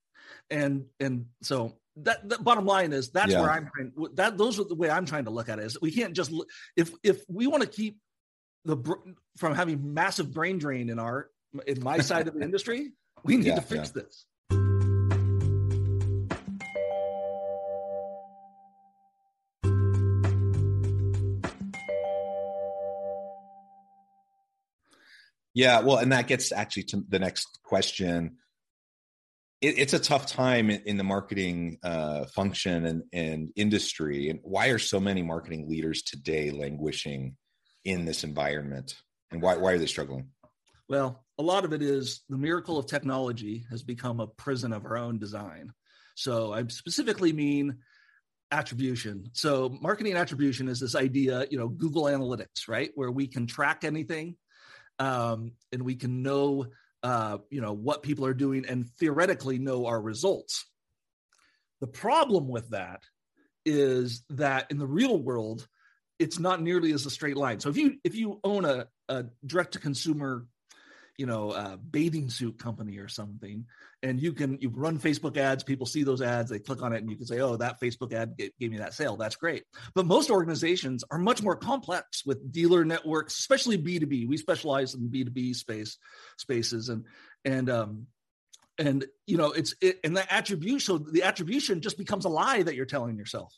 and 0.49 0.85
and 0.99 1.25
so 1.41 1.77
that 1.97 2.27
the 2.27 2.37
bottom 2.39 2.65
line 2.65 2.93
is 2.93 3.09
that's 3.11 3.31
yeah. 3.31 3.41
where 3.41 3.51
i'm 3.51 3.69
trying 3.73 3.91
that 4.13 4.37
those 4.37 4.59
are 4.59 4.63
the 4.63 4.75
way 4.75 4.89
i'm 4.89 5.05
trying 5.05 5.25
to 5.25 5.31
look 5.31 5.49
at 5.49 5.59
it 5.59 5.65
is 5.65 5.79
we 5.81 5.91
can't 5.91 6.15
just 6.15 6.31
if 6.75 6.91
if 7.03 7.23
we 7.27 7.47
want 7.47 7.61
to 7.63 7.69
keep 7.69 7.97
the 8.65 8.77
from 9.37 9.55
having 9.55 9.93
massive 9.93 10.33
brain 10.33 10.57
drain 10.57 10.89
in 10.89 10.99
our 10.99 11.29
in 11.67 11.81
my 11.83 11.99
side 11.99 12.27
of 12.27 12.33
the 12.33 12.41
industry 12.43 12.91
we 13.23 13.37
need 13.37 13.47
yeah, 13.47 13.55
to 13.55 13.61
fix 13.61 13.91
yeah. 13.95 14.03
this 14.03 14.25
Yeah, 25.53 25.81
well, 25.81 25.97
and 25.97 26.11
that 26.11 26.27
gets 26.27 26.51
actually 26.51 26.83
to 26.83 27.03
the 27.09 27.19
next 27.19 27.59
question. 27.63 28.37
It, 29.61 29.77
it's 29.77 29.93
a 29.93 29.99
tough 29.99 30.25
time 30.25 30.69
in, 30.69 30.81
in 30.85 30.97
the 30.97 31.03
marketing 31.03 31.77
uh, 31.83 32.25
function 32.25 32.85
and, 32.85 33.03
and 33.13 33.51
industry. 33.55 34.29
And 34.29 34.39
why 34.43 34.67
are 34.67 34.79
so 34.79 34.99
many 34.99 35.21
marketing 35.21 35.69
leaders 35.69 36.03
today 36.03 36.51
languishing 36.51 37.35
in 37.85 38.05
this 38.05 38.23
environment? 38.23 38.95
And 39.31 39.41
why, 39.41 39.57
why 39.57 39.73
are 39.73 39.77
they 39.77 39.85
struggling? 39.85 40.29
Well, 40.87 41.23
a 41.37 41.43
lot 41.43 41.65
of 41.65 41.73
it 41.73 41.81
is 41.81 42.21
the 42.29 42.37
miracle 42.37 42.77
of 42.77 42.87
technology 42.87 43.65
has 43.69 43.83
become 43.83 44.19
a 44.19 44.27
prison 44.27 44.73
of 44.73 44.85
our 44.85 44.97
own 44.97 45.19
design. 45.19 45.71
So 46.15 46.51
I 46.51 46.65
specifically 46.67 47.31
mean 47.31 47.77
attribution. 48.51 49.29
So 49.33 49.77
marketing 49.81 50.15
attribution 50.15 50.67
is 50.67 50.79
this 50.79 50.95
idea, 50.95 51.45
you 51.51 51.57
know, 51.57 51.69
Google 51.69 52.05
Analytics, 52.05 52.67
right? 52.67 52.89
Where 52.95 53.11
we 53.11 53.27
can 53.27 53.45
track 53.45 53.83
anything 53.83 54.35
um, 54.97 55.51
and 55.71 55.83
we 55.83 55.95
can 55.95 56.23
know 56.23 56.65
uh, 57.03 57.37
you 57.49 57.61
know 57.61 57.73
what 57.73 58.03
people 58.03 58.25
are 58.25 58.33
doing 58.33 58.65
and 58.67 58.89
theoretically 58.99 59.57
know 59.59 59.85
our 59.85 60.01
results. 60.01 60.65
The 61.81 61.87
problem 61.87 62.47
with 62.47 62.69
that 62.69 63.03
is 63.65 64.23
that 64.31 64.69
in 64.71 64.77
the 64.77 64.87
real 64.87 65.17
world 65.17 65.67
it's 66.17 66.39
not 66.39 66.61
nearly 66.61 66.91
as 66.91 67.05
a 67.05 67.09
straight 67.09 67.37
line. 67.37 67.59
So 67.59 67.69
if 67.69 67.77
you 67.77 67.95
if 68.03 68.15
you 68.15 68.39
own 68.43 68.65
a, 68.65 68.87
a 69.07 69.25
direct 69.45 69.73
to 69.73 69.79
consumer 69.79 70.45
you 71.19 71.25
know 71.25 71.51
a 71.51 71.77
bathing 71.77 72.29
suit 72.29 72.57
company 72.57 72.97
or 72.97 73.09
something. 73.09 73.65
And 74.01 74.21
you 74.21 74.31
can 74.31 74.57
you 74.61 74.69
run 74.69 74.97
facebook 74.97 75.35
ads 75.35 75.65
people 75.65 75.85
see 75.85 76.03
those 76.03 76.21
ads 76.21 76.49
they 76.49 76.59
click 76.59 76.81
on 76.81 76.93
it 76.93 76.99
and 76.99 77.09
you 77.11 77.17
can 77.17 77.25
say 77.25 77.41
oh 77.41 77.57
that 77.57 77.81
facebook 77.81 78.13
ad 78.13 78.37
gave, 78.37 78.51
gave 78.57 78.71
me 78.71 78.77
that 78.77 78.93
sale. 78.93 79.17
That's 79.17 79.35
great. 79.35 79.65
But 79.93 80.05
most 80.05 80.31
organizations 80.31 81.03
are 81.11 81.17
much 81.17 81.43
more 81.43 81.57
complex 81.57 82.25
with 82.25 82.53
dealer 82.53 82.85
networks 82.85 83.37
especially 83.37 83.77
b2b 83.77 84.29
we 84.29 84.37
specialize 84.37 84.95
in 84.95 85.09
b2b 85.09 85.53
space 85.55 85.97
spaces 86.37 86.87
and 86.87 87.03
and 87.43 87.69
um 87.69 88.07
and 88.77 89.05
you 89.27 89.35
know 89.35 89.51
it's 89.51 89.75
it, 89.81 89.99
and 90.05 90.15
the 90.15 90.33
attribution 90.33 90.79
so 90.79 90.97
the 90.99 91.23
attribution 91.23 91.81
just 91.81 91.97
becomes 91.97 92.23
a 92.23 92.29
lie 92.29 92.63
that 92.63 92.75
you're 92.75 92.85
telling 92.85 93.17
yourself. 93.17 93.53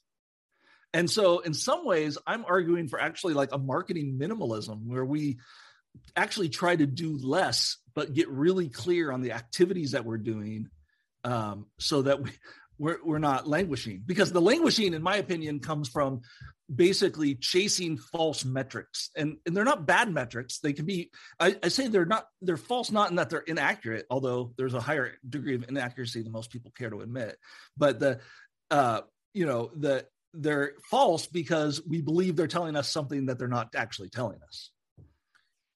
And 0.93 1.09
so 1.09 1.39
in 1.39 1.53
some 1.53 1.85
ways 1.85 2.17
i'm 2.25 2.43
arguing 2.45 2.87
for 2.87 2.99
actually 2.99 3.35
like 3.35 3.53
a 3.53 3.59
marketing 3.59 4.17
minimalism 4.19 4.87
where 4.87 5.05
we 5.05 5.37
actually 6.15 6.49
try 6.49 6.75
to 6.75 6.85
do 6.85 7.17
less, 7.17 7.77
but 7.93 8.13
get 8.13 8.29
really 8.29 8.69
clear 8.69 9.11
on 9.11 9.21
the 9.21 9.31
activities 9.33 9.91
that 9.91 10.05
we're 10.05 10.17
doing 10.17 10.67
um, 11.23 11.67
so 11.79 12.01
that 12.01 12.21
we, 12.21 12.31
we're, 12.77 12.97
we're 13.03 13.19
not 13.19 13.47
languishing. 13.47 14.03
Because 14.05 14.31
the 14.31 14.41
languishing, 14.41 14.93
in 14.93 15.03
my 15.03 15.17
opinion, 15.17 15.59
comes 15.59 15.87
from 15.87 16.21
basically 16.73 17.35
chasing 17.35 17.97
false 17.97 18.45
metrics. 18.45 19.09
And, 19.15 19.37
and 19.45 19.55
they're 19.55 19.63
not 19.63 19.85
bad 19.85 20.11
metrics. 20.11 20.59
They 20.59 20.73
can 20.73 20.85
be, 20.85 21.11
I, 21.39 21.55
I 21.61 21.67
say 21.67 21.87
they're 21.87 22.05
not, 22.05 22.25
they're 22.41 22.57
false, 22.57 22.91
not 22.91 23.09
in 23.09 23.17
that 23.17 23.29
they're 23.29 23.39
inaccurate, 23.39 24.05
although 24.09 24.53
there's 24.57 24.73
a 24.73 24.79
higher 24.79 25.13
degree 25.27 25.55
of 25.55 25.67
inaccuracy 25.67 26.23
than 26.23 26.31
most 26.31 26.49
people 26.49 26.71
care 26.71 26.89
to 26.89 27.01
admit. 27.01 27.37
But 27.77 27.99
the, 27.99 28.19
uh, 28.69 29.01
you 29.33 29.45
know, 29.45 29.69
the, 29.75 30.05
they're 30.33 30.73
false 30.89 31.27
because 31.27 31.81
we 31.85 32.01
believe 32.01 32.35
they're 32.35 32.47
telling 32.47 32.77
us 32.77 32.89
something 32.89 33.25
that 33.25 33.37
they're 33.37 33.49
not 33.49 33.75
actually 33.75 34.09
telling 34.09 34.39
us. 34.47 34.71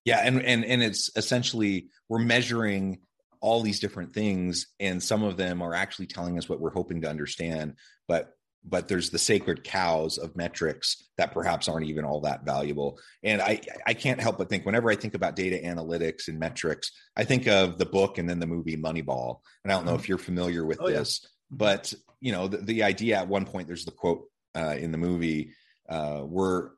Yeah, 0.05 0.21
and 0.23 0.41
and 0.41 0.63
and 0.63 0.83
it's 0.83 1.09
essentially 1.15 1.89
we're 2.07 2.19
measuring 2.19 2.99
all 3.41 3.61
these 3.61 3.79
different 3.79 4.13
things 4.13 4.67
and 4.79 5.03
some 5.03 5.23
of 5.23 5.37
them 5.37 5.61
are 5.61 5.75
actually 5.75 6.07
telling 6.07 6.37
us 6.37 6.49
what 6.49 6.59
we're 6.59 6.71
hoping 6.71 7.01
to 7.01 7.09
understand, 7.09 7.75
but 8.07 8.31
but 8.67 8.87
there's 8.87 9.11
the 9.11 9.19
sacred 9.19 9.63
cows 9.63 10.17
of 10.17 10.35
metrics 10.35 11.03
that 11.17 11.31
perhaps 11.31 11.67
aren't 11.67 11.85
even 11.85 12.03
all 12.03 12.21
that 12.21 12.45
valuable. 12.45 12.99
And 13.23 13.41
I 13.41 13.61
I 13.85 13.93
can't 13.93 14.19
help 14.19 14.37
but 14.37 14.49
think 14.49 14.65
whenever 14.65 14.89
I 14.89 14.95
think 14.95 15.13
about 15.13 15.35
data 15.35 15.59
analytics 15.63 16.27
and 16.27 16.39
metrics, 16.39 16.91
I 17.15 17.23
think 17.23 17.47
of 17.47 17.77
the 17.77 17.85
book 17.85 18.17
and 18.17 18.29
then 18.29 18.39
the 18.39 18.47
movie 18.47 18.77
Moneyball. 18.77 19.39
And 19.63 19.71
I 19.71 19.75
don't 19.75 19.85
know 19.85 19.91
mm-hmm. 19.91 19.99
if 19.99 20.09
you're 20.09 20.17
familiar 20.17 20.65
with 20.65 20.79
oh, 20.81 20.89
this, 20.89 21.21
yeah. 21.21 21.29
but 21.51 21.93
you 22.21 22.31
know 22.31 22.47
the, 22.47 22.57
the 22.57 22.83
idea 22.83 23.17
at 23.17 23.27
one 23.27 23.45
point 23.45 23.67
there's 23.67 23.85
the 23.85 23.91
quote 23.91 24.23
uh, 24.55 24.75
in 24.77 24.91
the 24.91 24.97
movie 24.97 25.53
uh, 25.89 26.21
we're 26.25 26.71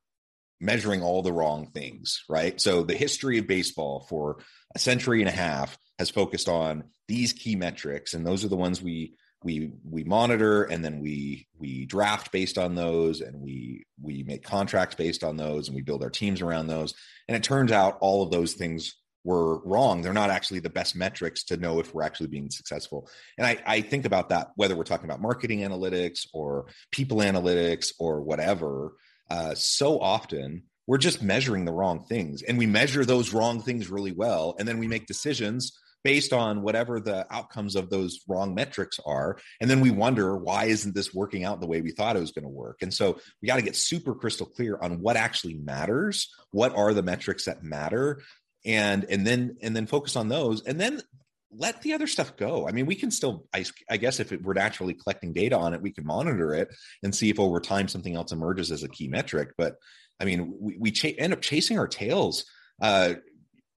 measuring 0.60 1.02
all 1.02 1.22
the 1.22 1.34
wrong 1.34 1.68
things, 1.74 2.24
right? 2.30 2.60
So 2.60 2.84
the 2.84 2.96
history 2.96 3.38
of 3.38 3.48
baseball 3.48 4.06
for 4.10 4.40
a 4.76 4.80
century 4.80 5.22
and 5.22 5.30
a 5.30 5.34
half 5.34 5.78
has 6.00 6.10
focused 6.10 6.50
on 6.50 6.86
these 7.08 7.34
key 7.34 7.56
metrics, 7.56 8.14
and 8.14 8.26
those 8.26 8.44
are 8.44 8.50
the 8.50 8.56
ones 8.56 8.82
we 8.82 9.16
we 9.44 9.72
we 9.84 10.04
monitor, 10.04 10.64
and 10.64 10.84
then 10.84 11.00
we 11.00 11.48
we 11.58 11.86
draft 11.86 12.32
based 12.32 12.58
on 12.58 12.76
those, 12.76 13.22
and 13.22 13.40
we 13.40 13.86
we 14.02 14.24
make 14.24 14.44
contracts 14.44 14.96
based 14.96 15.24
on 15.24 15.38
those, 15.38 15.68
and 15.68 15.76
we 15.76 15.82
build 15.82 16.04
our 16.04 16.10
teams 16.10 16.42
around 16.42 16.68
those. 16.68 16.94
And 17.28 17.38
it 17.38 17.44
turns 17.44 17.72
out 17.72 17.98
all 18.02 18.24
of 18.24 18.32
those 18.32 18.54
things 18.54 18.96
were 19.24 19.60
wrong. 19.66 20.02
They're 20.02 20.14
not 20.14 20.30
actually 20.30 20.60
the 20.60 20.70
best 20.70 20.96
metrics 20.96 21.44
to 21.46 21.58
know 21.58 21.80
if 21.80 21.94
we're 21.94 22.04
actually 22.04 22.28
being 22.28 22.50
successful. 22.50 23.10
And 23.38 23.46
I, 23.46 23.58
I 23.66 23.82
think 23.82 24.06
about 24.06 24.30
that 24.30 24.52
whether 24.56 24.76
we're 24.76 24.86
talking 24.86 25.06
about 25.06 25.22
marketing 25.22 25.60
analytics 25.60 26.28
or 26.34 26.68
people 26.92 27.18
analytics 27.18 27.88
or 28.00 28.22
whatever 28.22 28.94
uh, 29.30 29.56
so 29.56 30.00
often 30.00 30.64
we're 30.88 30.98
just 30.98 31.22
measuring 31.22 31.66
the 31.66 31.74
wrong 31.74 32.06
things. 32.06 32.42
And 32.42 32.58
we 32.58 32.66
measure 32.66 33.04
those 33.04 33.34
wrong 33.34 33.62
things 33.62 33.90
really 33.90 34.14
well. 34.14 34.56
And 34.58 34.68
then 34.68 34.78
we 34.78 34.88
make 34.88 35.06
decisions 35.06 35.78
based 36.04 36.32
on 36.32 36.62
whatever 36.62 37.02
the 37.02 37.28
outcomes 37.34 37.76
of 37.76 37.90
those 37.90 38.22
wrong 38.28 38.56
metrics 38.56 38.98
are. 39.06 39.38
And 39.60 39.70
then 39.70 39.82
we 39.82 39.92
wonder 39.92 40.38
why 40.38 40.66
isn't 40.66 40.96
this 40.96 41.14
working 41.14 41.44
out 41.44 41.60
the 41.60 41.68
way 41.68 41.82
we 41.82 41.92
thought 41.92 42.16
it 42.16 42.22
was 42.22 42.32
going 42.32 42.44
to 42.44 42.50
work? 42.50 42.78
And 42.82 42.94
so 42.94 43.20
we 43.42 43.48
got 43.48 43.58
to 43.58 43.62
get 43.62 43.76
super 43.76 44.16
crystal 44.16 44.46
clear 44.46 44.78
on 44.82 45.02
what 45.02 45.18
actually 45.18 45.56
matters 45.56 46.34
what 46.52 46.74
are 46.76 46.94
the 46.94 47.04
metrics 47.04 47.44
that 47.46 47.62
matter 47.64 48.22
and 48.66 49.06
and 49.10 49.28
then 49.28 49.58
and 49.62 49.76
then 49.76 49.86
focus 49.86 50.16
on 50.16 50.30
those. 50.30 50.64
And 50.64 50.80
then 50.80 51.02
let 51.52 51.82
the 51.82 51.94
other 51.94 52.08
stuff 52.08 52.36
go. 52.36 52.68
I 52.68 52.72
mean, 52.72 52.86
we 52.86 52.96
can 52.96 53.12
still, 53.12 53.46
I, 53.54 53.66
I, 53.90 53.98
guess, 53.98 54.20
if 54.20 54.32
it, 54.32 54.44
we're 54.44 54.54
naturally 54.54 54.94
collecting 54.94 55.34
data 55.34 55.58
on 55.58 55.74
it, 55.74 55.82
we 55.82 55.92
can 55.92 56.06
monitor 56.06 56.54
it 56.54 56.70
and 57.04 57.16
see 57.16 57.30
if 57.30 57.40
over 57.40 57.60
time 57.60 57.88
something 57.88 58.16
else 58.16 58.32
emerges 58.32 58.72
as 58.72 58.84
a 58.84 58.90
key 58.90 59.08
metric. 59.08 59.54
But 59.58 59.76
I 60.20 60.26
mean, 60.26 60.54
we, 60.60 60.78
we 60.78 60.92
ch- 60.92 61.16
end 61.18 61.34
up 61.34 61.42
chasing 61.42 61.80
our 61.80 61.88
tails, 61.88 62.46
uh, 62.82 63.14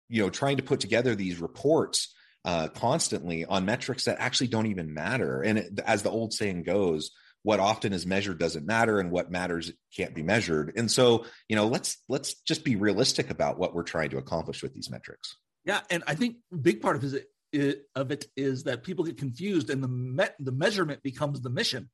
you 0.10 0.24
know, 0.24 0.30
trying 0.30 0.58
to 0.58 0.64
put 0.64 0.80
together 0.80 1.16
these 1.16 1.42
reports 1.42 2.14
uh, 2.46 2.70
constantly 2.70 3.44
on 3.44 3.66
metrics 3.66 4.06
that 4.06 4.20
actually 4.20 4.48
don't 4.48 4.68
even 4.68 4.94
matter. 4.94 5.42
And 5.42 5.58
it, 5.58 5.80
as 5.86 6.04
the 6.04 6.10
old 6.10 6.34
saying 6.34 6.64
goes, 6.64 7.12
what 7.44 7.60
often 7.60 7.94
is 7.94 8.06
measured 8.06 8.40
doesn't 8.40 8.66
matter 8.66 9.00
and 9.00 9.12
what 9.12 9.32
matters 9.32 9.72
can't 9.96 10.14
be 10.14 10.22
measured 10.22 10.74
and 10.76 10.92
so 10.92 11.24
you 11.48 11.56
know 11.56 11.68
let's 11.68 11.98
let's 12.10 12.34
just 12.42 12.66
be 12.66 12.76
realistic 12.76 13.30
about 13.30 13.58
what 13.58 13.74
we're 13.74 13.84
trying 13.84 14.10
to 14.10 14.18
accomplish 14.18 14.62
with 14.62 14.74
these 14.74 14.90
metrics 14.90 15.38
yeah 15.64 15.80
and 15.90 16.04
i 16.08 16.16
think 16.16 16.38
big 16.62 16.82
part 16.82 16.98
of 16.98 17.14
it 17.14 17.26
it, 17.52 17.84
of 17.96 18.12
it 18.12 18.26
is 18.36 18.64
that 18.64 18.84
people 18.84 19.06
get 19.06 19.18
confused 19.18 19.70
and 19.70 19.84
the 19.84 20.32
the 20.40 20.52
measurement 20.52 21.04
becomes 21.04 21.42
the 21.42 21.50
mission. 21.50 21.90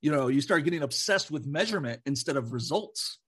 You 0.00 0.10
know 0.12 0.28
you 0.28 0.40
start 0.40 0.64
getting 0.64 0.82
obsessed 0.82 1.30
with 1.30 1.46
measurement 1.46 2.00
instead 2.06 2.36
of 2.36 2.52
results 2.52 3.18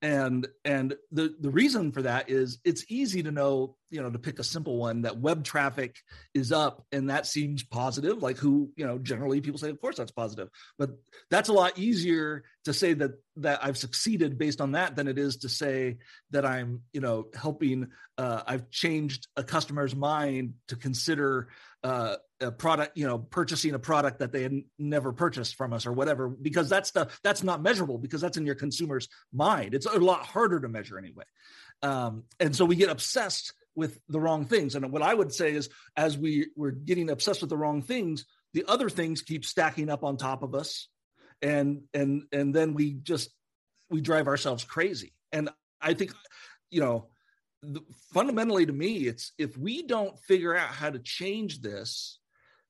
and 0.00 0.46
and 0.64 0.94
the 1.10 1.34
the 1.40 1.50
reason 1.50 1.90
for 1.90 2.02
that 2.02 2.30
is 2.30 2.58
it's 2.64 2.84
easy 2.88 3.22
to 3.22 3.32
know 3.32 3.76
you 3.90 4.00
know 4.00 4.10
to 4.10 4.18
pick 4.18 4.38
a 4.38 4.44
simple 4.44 4.76
one 4.76 5.02
that 5.02 5.18
web 5.18 5.42
traffic 5.42 5.96
is 6.34 6.52
up 6.52 6.84
and 6.92 7.10
that 7.10 7.26
seems 7.26 7.64
positive. 7.64 8.22
Like 8.22 8.36
who 8.36 8.70
you 8.76 8.86
know 8.86 8.98
generally 8.98 9.40
people 9.40 9.58
say 9.58 9.70
of 9.70 9.80
course 9.80 9.96
that's 9.96 10.12
positive. 10.12 10.48
But 10.78 10.90
that's 11.30 11.48
a 11.48 11.52
lot 11.52 11.78
easier 11.78 12.44
to 12.64 12.74
say 12.74 12.92
that 12.92 13.12
that 13.36 13.64
i've 13.64 13.78
succeeded 13.78 14.36
based 14.36 14.60
on 14.60 14.72
that 14.72 14.94
than 14.94 15.08
it 15.08 15.18
is 15.18 15.36
to 15.38 15.48
say 15.48 15.96
that 16.30 16.44
i'm 16.44 16.82
you 16.92 17.00
know 17.00 17.26
helping 17.34 17.88
uh, 18.18 18.42
i've 18.46 18.68
changed 18.68 19.26
a 19.36 19.44
customer's 19.44 19.96
mind 19.96 20.52
to 20.66 20.76
consider 20.76 21.48
uh, 21.82 22.16
a 22.40 22.52
product 22.52 22.96
you 22.96 23.06
know 23.06 23.18
purchasing 23.18 23.74
a 23.74 23.78
product 23.78 24.20
that 24.20 24.32
they 24.32 24.42
had 24.42 24.62
never 24.78 25.12
purchased 25.12 25.56
from 25.56 25.72
us 25.72 25.86
or 25.86 25.92
whatever 25.92 26.28
because 26.28 26.68
that's 26.68 26.92
the 26.92 27.08
that's 27.22 27.42
not 27.42 27.62
measurable 27.62 27.98
because 27.98 28.20
that's 28.20 28.36
in 28.36 28.46
your 28.46 28.54
consumer's 28.54 29.08
mind. 29.32 29.74
It's 29.74 29.86
a 29.86 29.98
lot 29.98 30.24
harder 30.24 30.60
to 30.60 30.68
measure 30.68 30.98
anyway. 30.98 31.24
Um, 31.82 32.24
and 32.38 32.54
so 32.54 32.64
we 32.64 32.76
get 32.76 32.90
obsessed 32.90 33.52
with 33.74 34.00
the 34.08 34.20
wrong 34.20 34.44
things. 34.44 34.74
And 34.74 34.90
what 34.92 35.02
i 35.02 35.12
would 35.12 35.32
say 35.32 35.52
is 35.52 35.68
as 35.96 36.16
we 36.16 36.48
we're 36.56 36.70
getting 36.70 37.10
obsessed 37.10 37.40
with 37.40 37.50
the 37.50 37.56
wrong 37.56 37.82
things 37.82 38.24
the 38.54 38.64
other 38.66 38.88
things 38.88 39.22
keep 39.22 39.44
stacking 39.44 39.90
up 39.90 40.04
on 40.04 40.16
top 40.16 40.42
of 40.42 40.54
us. 40.54 40.88
And 41.42 41.82
and 41.92 42.24
and 42.32 42.54
then 42.54 42.74
we 42.74 42.92
just 42.94 43.30
we 43.90 44.00
drive 44.00 44.28
ourselves 44.28 44.64
crazy. 44.64 45.12
And 45.32 45.50
i 45.80 45.94
think 45.94 46.12
you 46.70 46.80
know 46.80 47.08
fundamentally 48.12 48.64
to 48.64 48.72
me 48.72 49.06
it's 49.06 49.32
if 49.36 49.56
we 49.58 49.82
don't 49.82 50.16
figure 50.20 50.56
out 50.56 50.68
how 50.68 50.90
to 50.90 50.98
change 51.00 51.60
this 51.60 52.18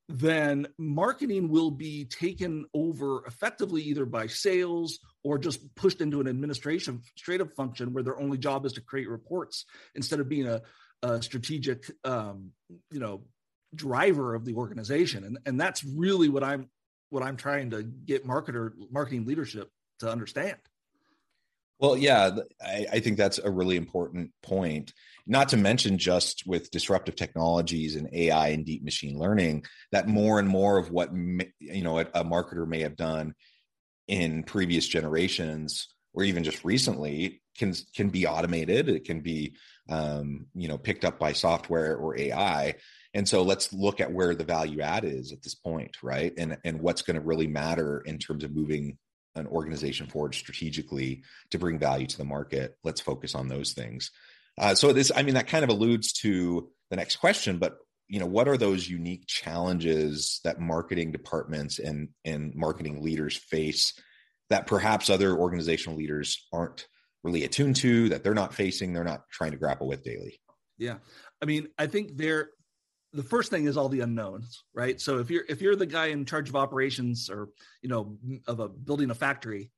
then 0.08 0.66
marketing 0.78 1.48
will 1.48 1.70
be 1.70 2.06
taken 2.06 2.64
over 2.72 3.24
effectively 3.26 3.82
either 3.82 4.06
by 4.06 4.26
sales 4.26 5.00
or 5.22 5.38
just 5.38 5.74
pushed 5.74 6.00
into 6.00 6.20
an 6.20 6.28
administration 6.28 6.94
administrative 6.94 7.52
function 7.54 7.92
where 7.92 8.02
their 8.02 8.18
only 8.18 8.38
job 8.38 8.64
is 8.64 8.72
to 8.72 8.80
create 8.80 9.08
reports 9.08 9.66
instead 9.94 10.20
of 10.20 10.28
being 10.28 10.46
a, 10.46 10.62
a 11.02 11.22
strategic 11.22 11.90
um, 12.04 12.52
you 12.90 13.00
know 13.00 13.22
driver 13.74 14.34
of 14.34 14.44
the 14.44 14.54
organization. 14.54 15.24
And, 15.24 15.38
and 15.44 15.60
that's 15.60 15.84
really 15.84 16.28
what 16.28 16.42
i'm 16.42 16.68
what 17.10 17.22
i'm 17.22 17.36
trying 17.36 17.70
to 17.70 17.82
get 17.82 18.26
marketer 18.26 18.72
marketing 18.90 19.26
leadership 19.26 19.70
to 20.00 20.10
understand 20.10 20.56
well, 21.78 21.96
yeah, 21.96 22.30
I, 22.60 22.86
I, 22.94 23.00
think 23.00 23.16
that's 23.16 23.38
a 23.38 23.50
really 23.50 23.76
important 23.76 24.32
point. 24.42 24.92
Not 25.26 25.50
to 25.50 25.56
mention, 25.56 25.98
just 25.98 26.44
with 26.46 26.70
disruptive 26.70 27.14
technologies 27.14 27.94
and 27.94 28.08
AI 28.12 28.48
and 28.48 28.66
deep 28.66 28.82
machine 28.82 29.18
learning, 29.18 29.64
that 29.92 30.08
more 30.08 30.38
and 30.38 30.48
more 30.48 30.78
of 30.78 30.90
what 30.90 31.12
you 31.12 31.82
know 31.82 31.98
a, 31.98 32.06
a 32.14 32.24
marketer 32.24 32.66
may 32.66 32.80
have 32.80 32.96
done 32.96 33.34
in 34.08 34.42
previous 34.42 34.88
generations, 34.88 35.88
or 36.14 36.24
even 36.24 36.42
just 36.42 36.64
recently, 36.64 37.42
can 37.56 37.74
can 37.94 38.08
be 38.08 38.26
automated. 38.26 38.88
It 38.88 39.04
can 39.04 39.20
be 39.20 39.54
um, 39.88 40.46
you 40.54 40.66
know 40.66 40.78
picked 40.78 41.04
up 41.04 41.18
by 41.18 41.32
software 41.32 41.96
or 41.96 42.18
AI. 42.18 42.74
And 43.14 43.26
so 43.26 43.42
let's 43.42 43.72
look 43.72 44.00
at 44.00 44.12
where 44.12 44.34
the 44.34 44.44
value 44.44 44.80
add 44.80 45.04
is 45.04 45.32
at 45.32 45.42
this 45.42 45.54
point, 45.54 45.96
right? 46.02 46.32
And 46.36 46.58
and 46.64 46.80
what's 46.80 47.02
going 47.02 47.16
to 47.16 47.22
really 47.22 47.46
matter 47.46 48.00
in 48.00 48.18
terms 48.18 48.42
of 48.42 48.54
moving 48.54 48.98
an 49.38 49.46
organization 49.46 50.06
forward 50.06 50.34
strategically 50.34 51.22
to 51.50 51.58
bring 51.58 51.78
value 51.78 52.06
to 52.06 52.18
the 52.18 52.24
market. 52.24 52.76
Let's 52.84 53.00
focus 53.00 53.34
on 53.34 53.48
those 53.48 53.72
things. 53.72 54.10
Uh, 54.58 54.74
so 54.74 54.92
this 54.92 55.12
i 55.14 55.22
mean 55.22 55.34
that 55.34 55.46
kind 55.46 55.62
of 55.62 55.70
alludes 55.70 56.12
to 56.12 56.68
the 56.90 56.96
next 56.96 57.16
question 57.16 57.58
but 57.58 57.78
you 58.08 58.18
know 58.18 58.26
what 58.26 58.48
are 58.48 58.56
those 58.56 58.88
unique 58.88 59.24
challenges 59.26 60.40
that 60.42 60.58
marketing 60.58 61.12
departments 61.12 61.78
and 61.78 62.08
and 62.24 62.54
marketing 62.54 63.02
leaders 63.02 63.36
face 63.36 63.92
that 64.50 64.66
perhaps 64.66 65.10
other 65.10 65.36
organizational 65.36 65.96
leaders 65.96 66.46
aren't 66.52 66.88
really 67.22 67.44
attuned 67.44 67.76
to 67.76 68.08
that 68.08 68.24
they're 68.24 68.34
not 68.34 68.54
facing 68.54 68.92
they're 68.92 69.04
not 69.04 69.28
trying 69.30 69.52
to 69.52 69.58
grapple 69.58 69.86
with 69.86 70.02
daily? 70.02 70.40
Yeah. 70.76 70.96
I 71.40 71.46
mean 71.46 71.68
i 71.78 71.86
think 71.86 72.16
there 72.16 72.50
the 73.12 73.22
first 73.22 73.50
thing 73.50 73.66
is 73.66 73.76
all 73.76 73.88
the 73.88 74.00
unknowns 74.00 74.64
right? 74.74 75.00
So 75.00 75.18
if 75.18 75.30
you're 75.30 75.44
if 75.48 75.62
you're 75.62 75.76
the 75.76 75.86
guy 75.86 76.06
in 76.06 76.24
charge 76.24 76.48
of 76.48 76.56
operations 76.56 77.30
or 77.30 77.48
you 77.82 77.88
know 77.88 78.18
of 78.46 78.60
a 78.60 78.68
building 78.68 79.10
a 79.10 79.14
factory 79.14 79.70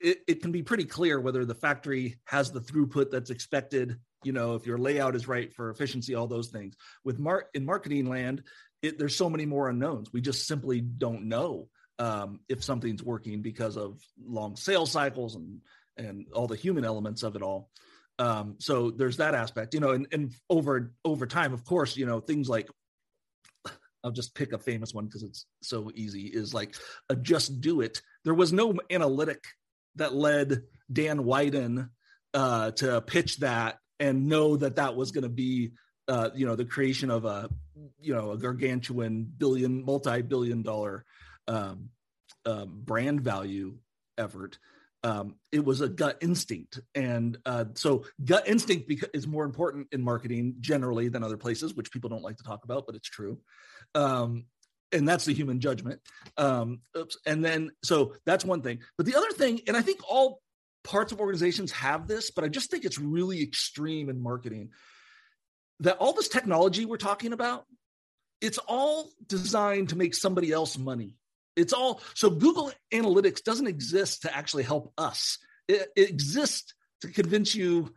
it, 0.00 0.18
it 0.26 0.42
can 0.42 0.50
be 0.50 0.62
pretty 0.62 0.84
clear 0.84 1.20
whether 1.20 1.44
the 1.44 1.54
factory 1.54 2.18
has 2.24 2.50
the 2.50 2.60
throughput 2.60 3.10
that's 3.10 3.30
expected 3.30 3.98
you 4.24 4.32
know 4.32 4.54
if 4.54 4.66
your 4.66 4.78
layout 4.78 5.14
is 5.14 5.28
right 5.28 5.52
for 5.52 5.70
efficiency 5.70 6.14
all 6.14 6.26
those 6.26 6.48
things. 6.48 6.74
With 7.04 7.18
mar- 7.18 7.48
in 7.54 7.64
marketing 7.64 8.06
land 8.06 8.42
it, 8.82 8.98
there's 8.98 9.16
so 9.16 9.28
many 9.28 9.44
more 9.44 9.68
unknowns. 9.68 10.12
We 10.12 10.20
just 10.20 10.46
simply 10.46 10.80
don't 10.80 11.28
know 11.28 11.68
um, 11.98 12.40
if 12.48 12.64
something's 12.64 13.02
working 13.02 13.42
because 13.42 13.76
of 13.76 14.00
long 14.18 14.56
sales 14.56 14.90
cycles 14.90 15.34
and 15.34 15.60
and 15.96 16.26
all 16.32 16.46
the 16.46 16.56
human 16.56 16.84
elements 16.84 17.22
of 17.22 17.36
it 17.36 17.42
all 17.42 17.68
um, 18.20 18.56
so 18.58 18.90
there's 18.90 19.16
that 19.16 19.34
aspect, 19.34 19.72
you 19.72 19.80
know, 19.80 19.90
and, 19.90 20.06
and 20.12 20.34
over 20.50 20.92
over 21.06 21.26
time, 21.26 21.54
of 21.54 21.64
course, 21.64 21.96
you 21.96 22.04
know, 22.04 22.20
things 22.20 22.50
like 22.50 22.68
I'll 24.04 24.10
just 24.10 24.34
pick 24.34 24.52
a 24.52 24.58
famous 24.58 24.92
one 24.92 25.06
because 25.06 25.22
it's 25.22 25.46
so 25.62 25.90
easy, 25.94 26.26
is 26.26 26.52
like 26.52 26.76
a 27.08 27.16
just 27.16 27.62
do 27.62 27.80
it. 27.80 28.02
There 28.24 28.34
was 28.34 28.52
no 28.52 28.74
analytic 28.90 29.42
that 29.96 30.14
led 30.14 30.62
Dan 30.92 31.20
Wieden 31.20 31.88
uh, 32.34 32.72
to 32.72 33.00
pitch 33.00 33.38
that 33.38 33.78
and 33.98 34.28
know 34.28 34.56
that 34.56 34.76
that 34.76 34.96
was 34.96 35.12
going 35.12 35.24
to 35.24 35.30
be, 35.30 35.72
uh, 36.06 36.28
you 36.34 36.46
know, 36.46 36.56
the 36.56 36.64
creation 36.66 37.10
of 37.10 37.24
a, 37.24 37.48
you 38.00 38.14
know, 38.14 38.32
a 38.32 38.38
gargantuan 38.38 39.30
billion, 39.36 39.82
multi-billion 39.82 40.62
dollar 40.62 41.04
um, 41.48 41.88
um, 42.44 42.82
brand 42.84 43.22
value 43.22 43.76
effort 44.18 44.58
um, 45.02 45.36
it 45.50 45.64
was 45.64 45.80
a 45.80 45.88
gut 45.88 46.18
instinct. 46.20 46.80
And 46.94 47.38
uh, 47.46 47.66
so 47.74 48.04
gut 48.24 48.46
instinct 48.46 48.92
is 49.14 49.26
more 49.26 49.44
important 49.44 49.88
in 49.92 50.02
marketing 50.02 50.56
generally 50.60 51.08
than 51.08 51.24
other 51.24 51.38
places 51.38 51.74
which 51.74 51.90
people 51.90 52.10
don't 52.10 52.22
like 52.22 52.36
to 52.36 52.44
talk 52.44 52.64
about 52.64 52.86
but 52.86 52.94
it's 52.94 53.08
true. 53.08 53.38
Um, 53.94 54.44
and 54.92 55.08
that's 55.08 55.24
the 55.24 55.32
human 55.32 55.60
judgment. 55.60 56.00
Um, 56.36 56.80
oops. 56.96 57.16
and 57.24 57.44
then 57.44 57.70
so 57.82 58.14
that's 58.26 58.44
one 58.44 58.62
thing. 58.62 58.80
But 58.96 59.06
the 59.06 59.16
other 59.16 59.30
thing 59.30 59.60
and 59.66 59.76
i 59.76 59.82
think 59.82 60.00
all 60.08 60.40
parts 60.82 61.12
of 61.12 61.20
organizations 61.20 61.70
have 61.72 62.06
this 62.06 62.30
but 62.30 62.42
i 62.44 62.48
just 62.48 62.70
think 62.70 62.84
it's 62.84 62.98
really 62.98 63.42
extreme 63.42 64.08
in 64.08 64.20
marketing 64.20 64.70
that 65.80 65.96
all 65.98 66.12
this 66.12 66.28
technology 66.28 66.84
we're 66.84 66.96
talking 66.96 67.32
about 67.32 67.66
it's 68.40 68.58
all 68.66 69.10
designed 69.26 69.90
to 69.90 69.96
make 69.96 70.14
somebody 70.14 70.50
else 70.52 70.78
money 70.78 71.16
it's 71.56 71.72
all 71.72 72.00
so 72.14 72.30
Google 72.30 72.72
Analytics 72.92 73.42
doesn't 73.42 73.66
exist 73.66 74.22
to 74.22 74.36
actually 74.36 74.62
help 74.62 74.92
us. 74.96 75.38
It, 75.68 75.88
it 75.96 76.10
exists 76.10 76.74
to 77.02 77.08
convince 77.08 77.54
you 77.54 77.92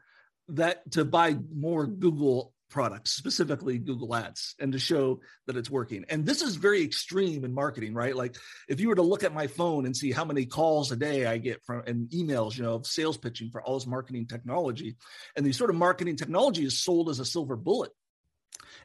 that 0.50 0.92
to 0.92 1.06
buy 1.06 1.38
more 1.54 1.86
Google 1.88 2.54
products, 2.74 3.12
specifically 3.12 3.78
Google 3.78 4.16
Ads, 4.16 4.56
and 4.60 4.74
to 4.74 4.80
show 4.80 5.22
that 5.46 5.56
it's 5.56 5.70
working. 5.70 6.06
And 6.10 6.26
this 6.26 6.42
is 6.42 6.56
very 6.56 6.84
extreme 6.84 7.46
in 7.46 7.54
marketing, 7.54 7.94
right? 7.94 8.16
Like 8.16 8.36
if 8.68 8.80
you 8.80 8.90
were 8.90 8.96
to 8.96 9.04
look 9.04 9.24
at 9.24 9.34
my 9.34 9.46
phone 9.46 9.86
and 9.86 9.96
see 9.96 10.12
how 10.12 10.26
many 10.26 10.48
calls 10.48 10.92
a 10.92 10.96
day 10.96 11.28
I 11.28 11.38
get 11.38 11.64
from 11.64 11.84
and 11.86 12.10
emails, 12.10 12.58
you 12.58 12.64
know, 12.64 12.74
of 12.74 12.88
sales 12.88 13.18
pitching 13.18 13.52
for 13.52 13.62
all 13.62 13.76
this 13.76 13.88
marketing 13.88 14.26
technology, 14.26 14.98
and 15.36 15.46
the 15.46 15.54
sort 15.54 15.70
of 15.70 15.76
marketing 15.76 16.16
technology 16.16 16.66
is 16.66 16.80
sold 16.80 17.10
as 17.10 17.20
a 17.20 17.26
silver 17.26 17.56
bullet. 17.56 17.92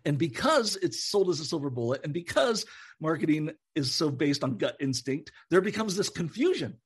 And 0.09 0.16
because 0.16 0.77
it's 0.77 1.05
sold 1.05 1.29
as 1.29 1.38
a 1.38 1.44
silver 1.44 1.68
bullet, 1.68 2.01
and 2.03 2.14
because 2.14 2.64
marketing 2.99 3.51
is 3.75 3.94
so 3.94 4.11
based 4.11 4.42
on 4.42 4.57
gut 4.57 4.75
instinct, 4.81 5.31
there 5.51 5.61
becomes 5.61 5.97
this 5.97 6.09
confusion. 6.09 6.79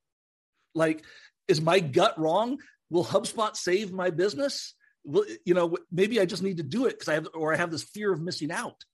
Like, 0.74 1.04
is 1.46 1.61
my 1.61 1.78
gut 1.78 2.18
wrong? 2.18 2.58
Will 2.90 3.04
HubSpot 3.04 3.54
save 3.56 3.92
my 3.92 4.11
business? 4.11 4.74
Well, 5.04 5.24
you 5.44 5.54
know, 5.54 5.76
maybe 5.92 6.20
I 6.20 6.24
just 6.24 6.42
need 6.42 6.56
to 6.56 6.64
do 6.64 6.87
it 6.87 6.98
because 6.98 7.08
I 7.08 7.14
have, 7.14 7.28
or 7.32 7.54
I 7.54 7.56
have 7.56 7.70
this 7.70 7.85
fear 7.85 8.12
of 8.12 8.20
missing 8.20 8.50
out 8.50 8.85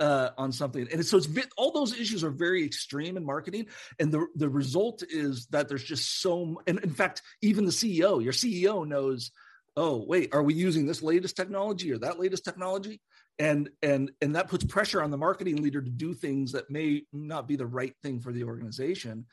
uh, 0.00 0.30
on 0.36 0.50
something. 0.50 0.88
And 0.92 1.06
so 1.06 1.18
it's 1.18 1.28
all 1.56 1.70
those 1.70 1.96
issues 1.96 2.24
are 2.24 2.30
very 2.30 2.64
extreme 2.64 3.16
in 3.16 3.24
marketing, 3.24 3.66
and 4.00 4.10
the 4.10 4.26
the 4.34 4.48
result 4.48 5.04
is 5.08 5.46
that 5.52 5.68
there's 5.68 5.84
just 5.84 6.20
so. 6.20 6.60
And 6.66 6.80
in 6.80 6.90
fact, 6.90 7.22
even 7.42 7.64
the 7.64 7.70
CEO, 7.70 8.20
your 8.22 8.32
CEO 8.32 8.84
knows. 8.88 9.30
Oh, 9.76 10.04
wait, 10.04 10.34
are 10.34 10.42
we 10.42 10.54
using 10.54 10.86
this 10.86 11.04
latest 11.04 11.36
technology 11.36 11.92
or 11.92 11.98
that 11.98 12.18
latest 12.18 12.44
technology? 12.44 13.00
And 13.38 13.70
and 13.82 14.10
and 14.20 14.34
that 14.34 14.48
puts 14.48 14.64
pressure 14.64 15.02
on 15.02 15.10
the 15.10 15.18
marketing 15.18 15.62
leader 15.62 15.80
to 15.80 15.90
do 15.90 16.14
things 16.14 16.52
that 16.52 16.70
may 16.70 17.02
not 17.12 17.46
be 17.46 17.56
the 17.56 17.66
right 17.66 17.94
thing 18.02 18.20
for 18.20 18.32
the 18.32 18.44
organization. 18.44 19.26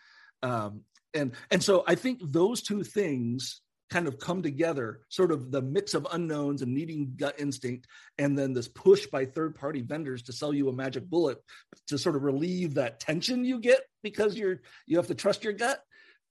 Um, 0.43 0.81
and 1.15 1.31
and 1.49 1.63
so 1.63 1.83
i 1.87 1.95
think 1.95 2.19
those 2.21 2.61
two 2.61 2.83
things 2.83 3.61
kind 3.89 4.07
of 4.07 4.17
come 4.19 4.41
together 4.41 5.01
sort 5.09 5.31
of 5.31 5.51
the 5.51 5.61
mix 5.61 5.93
of 5.93 6.07
unknowns 6.11 6.61
and 6.61 6.73
needing 6.73 7.13
gut 7.15 7.35
instinct 7.39 7.87
and 8.17 8.37
then 8.37 8.53
this 8.53 8.67
push 8.67 9.05
by 9.07 9.25
third 9.25 9.55
party 9.55 9.81
vendors 9.81 10.23
to 10.23 10.33
sell 10.33 10.53
you 10.53 10.69
a 10.69 10.73
magic 10.73 11.07
bullet 11.09 11.37
to 11.87 11.97
sort 11.97 12.15
of 12.15 12.23
relieve 12.23 12.73
that 12.73 12.99
tension 12.99 13.45
you 13.45 13.59
get 13.59 13.81
because 14.03 14.35
you're 14.35 14.59
you 14.85 14.97
have 14.97 15.07
to 15.07 15.15
trust 15.15 15.43
your 15.43 15.53
gut 15.53 15.81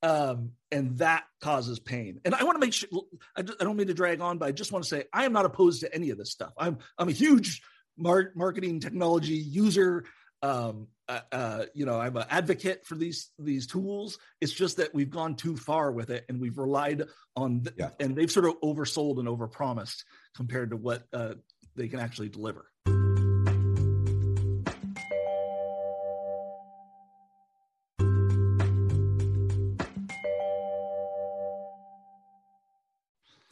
um, 0.05 0.51
and 0.71 0.97
that 0.99 1.23
causes 1.41 1.79
pain. 1.79 2.21
And 2.25 2.35
I 2.35 2.43
want 2.43 2.55
to 2.55 2.59
make 2.59 2.73
sure 2.73 2.87
I, 3.35 3.41
I, 3.41 3.63
don't 3.63 3.75
mean 3.75 3.87
to 3.87 3.93
drag 3.93 4.21
on, 4.21 4.37
but 4.37 4.45
I 4.47 4.51
just 4.51 4.71
want 4.71 4.83
to 4.83 4.89
say 4.89 5.05
I 5.11 5.25
am 5.25 5.33
not 5.33 5.45
opposed 5.45 5.81
to 5.81 5.93
any 5.93 6.11
of 6.11 6.17
this 6.17 6.31
stuff. 6.31 6.53
I'm 6.57 6.77
I'm 6.99 7.09
a 7.09 7.13
huge 7.13 7.63
mar- 7.97 8.31
marketing 8.35 8.79
technology 8.79 9.33
user. 9.33 10.05
Um, 10.43 10.87
uh, 11.09 11.21
uh, 11.31 11.65
you 11.73 11.87
know, 11.87 11.99
I'm 11.99 12.15
an 12.17 12.25
advocate 12.29 12.85
for 12.85 12.95
these 12.95 13.31
these 13.39 13.65
tools. 13.65 14.19
It's 14.41 14.53
just 14.53 14.77
that 14.77 14.93
we've 14.93 15.09
gone 15.09 15.35
too 15.35 15.57
far 15.57 15.91
with 15.91 16.11
it, 16.11 16.23
and 16.29 16.39
we've 16.39 16.57
relied 16.57 17.03
on, 17.35 17.61
th- 17.61 17.75
yeah. 17.77 17.89
and 17.99 18.15
they've 18.15 18.31
sort 18.31 18.45
of 18.45 18.61
oversold 18.61 19.17
and 19.17 19.27
overpromised 19.27 20.03
compared 20.35 20.69
to 20.69 20.77
what 20.77 21.03
uh, 21.13 21.33
they 21.75 21.87
can 21.87 21.99
actually 21.99 22.29
deliver. 22.29 22.67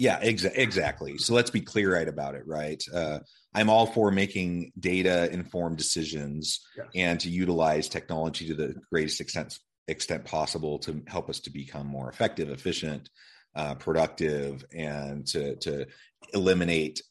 Yeah, 0.04 0.20
exa- 0.20 0.52
exactly. 0.54 1.18
So 1.18 1.34
let's 1.34 1.50
be 1.50 1.62
clear 1.62 1.94
right 1.94 2.10
about 2.10 2.36
it, 2.36 2.46
right? 2.46 2.84
Uh, 2.94 3.20
I'm 3.54 3.70
all 3.70 3.86
for 3.86 4.12
making 4.12 4.74
data 4.78 5.32
informed 5.32 5.78
decisions 5.78 6.60
and 6.94 7.22
to 7.22 7.30
utilize 7.30 7.88
technology 7.88 8.50
to 8.50 8.54
the 8.54 8.76
greatest 8.92 9.22
extent 9.22 9.58
extent 9.88 10.26
possible 10.26 10.80
to 10.80 11.02
help 11.08 11.30
us 11.30 11.40
to 11.42 11.52
become 11.52 11.88
more 11.88 12.10
effective, 12.10 12.50
efficient, 12.50 13.10
uh, 13.56 13.76
productive, 13.76 14.66
and 14.76 15.26
to 15.28 15.56
to 15.58 15.86
eliminate 16.34 17.02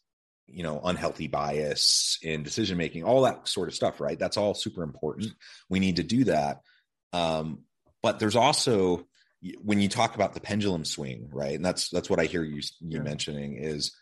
you 0.47 0.63
know 0.63 0.79
unhealthy 0.85 1.29
bias 1.29 2.19
in 2.21 2.43
decision 2.43 2.77
making 2.77 3.05
all 3.05 3.23
that 3.23 3.49
sort 3.49 3.69
of 3.69 3.75
stuff 3.75 4.03
right 4.03 4.19
that's 4.19 4.37
all 4.37 4.53
super 4.53 4.83
important 4.83 5.33
we 5.71 5.81
need 5.81 5.97
to 5.97 6.03
do 6.03 6.25
that 6.25 6.61
um, 7.15 7.61
but 8.03 8.19
there's 8.19 8.37
also 8.37 9.07
when 9.61 9.81
you 9.81 9.89
talk 9.89 10.15
about 10.15 10.35
the 10.35 10.41
pendulum 10.41 10.85
swing 10.85 11.29
right 11.33 11.55
and 11.55 11.65
that's 11.65 11.89
that's 11.91 12.09
what 12.09 12.21
i 12.21 12.25
hear 12.25 12.45
you 12.45 12.61
you 12.81 12.99
Yeah. 12.99 13.01
mentioning 13.01 13.57
is 13.57 13.93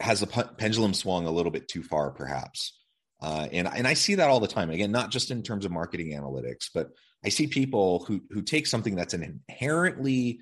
has 0.00 0.20
the 0.20 0.26
pendulum 0.26 0.92
swung 0.94 1.26
a 1.26 1.30
little 1.30 1.52
bit 1.52 1.68
too 1.68 1.82
far 1.82 2.10
perhaps 2.10 2.78
uh, 3.22 3.48
and 3.52 3.66
and 3.68 3.86
I 3.88 3.94
see 3.94 4.16
that 4.16 4.28
all 4.28 4.40
the 4.40 4.48
time. 4.48 4.68
Again, 4.68 4.92
not 4.92 5.10
just 5.10 5.30
in 5.30 5.42
terms 5.42 5.64
of 5.64 5.70
marketing 5.70 6.08
analytics, 6.12 6.68
but 6.74 6.90
I 7.24 7.30
see 7.30 7.46
people 7.46 8.04
who 8.04 8.20
who 8.30 8.42
take 8.42 8.66
something 8.66 8.96
that's 8.96 9.14
an 9.14 9.40
inherently 9.48 10.40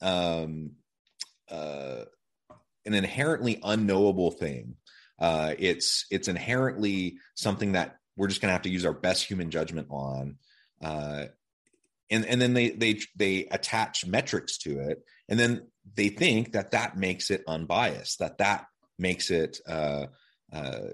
um, 0.00 0.70
uh, 1.50 2.04
an 2.86 2.94
inherently 2.94 3.60
unknowable 3.62 4.30
thing. 4.30 4.76
Uh, 5.18 5.54
it's 5.58 6.06
it's 6.10 6.28
inherently 6.28 7.18
something 7.34 7.72
that 7.72 7.96
we're 8.16 8.28
just 8.28 8.40
going 8.40 8.48
to 8.48 8.52
have 8.54 8.62
to 8.62 8.70
use 8.70 8.86
our 8.86 8.94
best 8.94 9.24
human 9.24 9.50
judgment 9.50 9.88
on, 9.90 10.38
uh, 10.82 11.26
and 12.12 12.24
and 12.26 12.40
then 12.40 12.54
they 12.54 12.70
they 12.70 13.00
they 13.16 13.46
attach 13.50 14.06
metrics 14.06 14.58
to 14.58 14.78
it, 14.78 15.02
and 15.28 15.38
then 15.38 15.66
they 15.94 16.08
think 16.08 16.52
that 16.52 16.70
that 16.70 16.96
makes 16.96 17.30
it 17.30 17.42
unbiased, 17.48 18.20
that 18.20 18.38
that 18.38 18.66
makes 18.98 19.30
it 19.30 19.60
uh, 19.66 20.06
uh, 20.52 20.88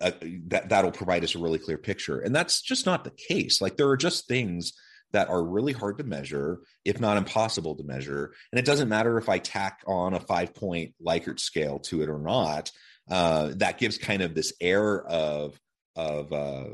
uh, 0.00 0.10
that 0.48 0.70
that'll 0.70 0.92
provide 0.92 1.24
us 1.24 1.34
a 1.34 1.38
really 1.38 1.58
clear 1.58 1.78
picture, 1.78 2.20
and 2.20 2.34
that's 2.34 2.62
just 2.62 2.86
not 2.86 3.04
the 3.04 3.10
case. 3.10 3.60
Like 3.60 3.76
there 3.76 3.88
are 3.88 3.96
just 3.96 4.26
things 4.26 4.72
that 5.12 5.28
are 5.28 5.42
really 5.42 5.72
hard 5.72 5.98
to 5.98 6.04
measure, 6.04 6.60
if 6.84 7.00
not 7.00 7.16
impossible 7.16 7.74
to 7.76 7.82
measure. 7.82 8.32
And 8.52 8.58
it 8.58 8.64
doesn't 8.64 8.88
matter 8.88 9.18
if 9.18 9.28
I 9.28 9.38
tack 9.38 9.82
on 9.86 10.14
a 10.14 10.20
five 10.20 10.54
point 10.54 10.94
Likert 11.04 11.40
scale 11.40 11.80
to 11.80 12.02
it 12.02 12.08
or 12.08 12.18
not. 12.18 12.70
Uh, 13.10 13.50
that 13.56 13.78
gives 13.78 13.98
kind 13.98 14.22
of 14.22 14.34
this 14.34 14.52
air 14.60 15.04
of 15.04 15.58
of 15.96 16.32
uh, 16.32 16.68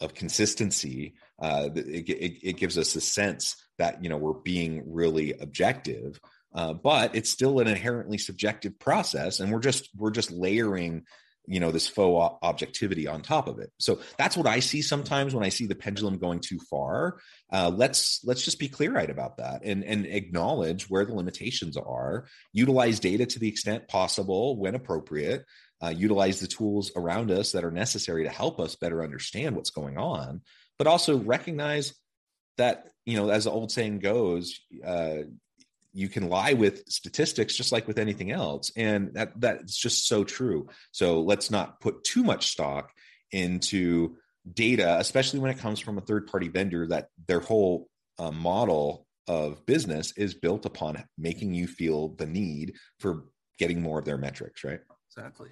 of 0.00 0.14
consistency. 0.14 1.14
Uh, 1.38 1.68
it, 1.74 2.08
it, 2.08 2.48
it 2.48 2.56
gives 2.56 2.78
us 2.78 2.94
a 2.96 3.00
sense 3.00 3.56
that 3.78 4.02
you 4.02 4.08
know 4.08 4.16
we're 4.16 4.32
being 4.32 4.82
really 4.86 5.32
objective. 5.32 6.20
Uh, 6.54 6.72
but 6.72 7.14
it's 7.14 7.28
still 7.28 7.60
an 7.60 7.66
inherently 7.66 8.16
subjective 8.16 8.78
process, 8.78 9.40
and 9.40 9.52
we're 9.52 9.60
just 9.60 9.90
we're 9.96 10.10
just 10.10 10.30
layering 10.30 11.04
you 11.46 11.60
know 11.60 11.70
this 11.70 11.88
faux 11.88 12.36
objectivity 12.42 13.06
on 13.06 13.22
top 13.22 13.48
of 13.48 13.58
it 13.58 13.70
so 13.78 14.00
that's 14.18 14.36
what 14.36 14.46
i 14.46 14.60
see 14.60 14.82
sometimes 14.82 15.34
when 15.34 15.44
i 15.44 15.48
see 15.48 15.66
the 15.66 15.74
pendulum 15.74 16.18
going 16.18 16.40
too 16.40 16.58
far 16.58 17.18
uh, 17.52 17.70
let's 17.72 18.20
let's 18.24 18.44
just 18.44 18.58
be 18.58 18.68
clear-eyed 18.68 19.10
about 19.10 19.36
that 19.36 19.62
and 19.64 19.84
and 19.84 20.06
acknowledge 20.06 20.90
where 20.90 21.04
the 21.04 21.14
limitations 21.14 21.76
are 21.76 22.26
utilize 22.52 23.00
data 23.00 23.24
to 23.24 23.38
the 23.38 23.48
extent 23.48 23.88
possible 23.88 24.56
when 24.58 24.74
appropriate 24.74 25.44
uh, 25.82 25.88
utilize 25.88 26.40
the 26.40 26.46
tools 26.46 26.90
around 26.96 27.30
us 27.30 27.52
that 27.52 27.64
are 27.64 27.70
necessary 27.70 28.24
to 28.24 28.30
help 28.30 28.58
us 28.58 28.76
better 28.76 29.02
understand 29.02 29.54
what's 29.54 29.70
going 29.70 29.98
on 29.98 30.40
but 30.78 30.86
also 30.86 31.18
recognize 31.18 31.94
that 32.58 32.88
you 33.04 33.16
know 33.16 33.28
as 33.28 33.44
the 33.44 33.50
old 33.50 33.70
saying 33.70 33.98
goes 33.98 34.60
uh, 34.84 35.22
you 35.96 36.10
can 36.10 36.28
lie 36.28 36.52
with 36.52 36.86
statistics 36.88 37.56
just 37.56 37.72
like 37.72 37.88
with 37.88 37.98
anything 37.98 38.30
else. 38.30 38.70
And 38.76 39.14
that 39.14 39.32
that's 39.40 39.76
just 39.76 40.06
so 40.06 40.24
true. 40.24 40.68
So 40.92 41.22
let's 41.22 41.50
not 41.50 41.80
put 41.80 42.04
too 42.04 42.22
much 42.22 42.48
stock 42.48 42.92
into 43.32 44.16
data 44.54 44.96
especially 45.00 45.40
when 45.40 45.50
it 45.50 45.58
comes 45.58 45.80
from 45.80 45.98
a 45.98 46.00
third 46.02 46.28
party 46.28 46.46
vendor 46.46 46.86
that 46.86 47.08
their 47.26 47.40
whole 47.40 47.88
uh, 48.20 48.30
model 48.30 49.04
of 49.26 49.66
business 49.66 50.12
is 50.16 50.34
built 50.34 50.64
upon 50.64 51.02
making 51.18 51.52
you 51.52 51.66
feel 51.66 52.10
the 52.10 52.26
need 52.26 52.74
for 53.00 53.24
getting 53.58 53.82
more 53.82 53.98
of 53.98 54.04
their 54.04 54.18
metrics 54.18 54.62
right? 54.62 54.78
Exactly. 55.10 55.48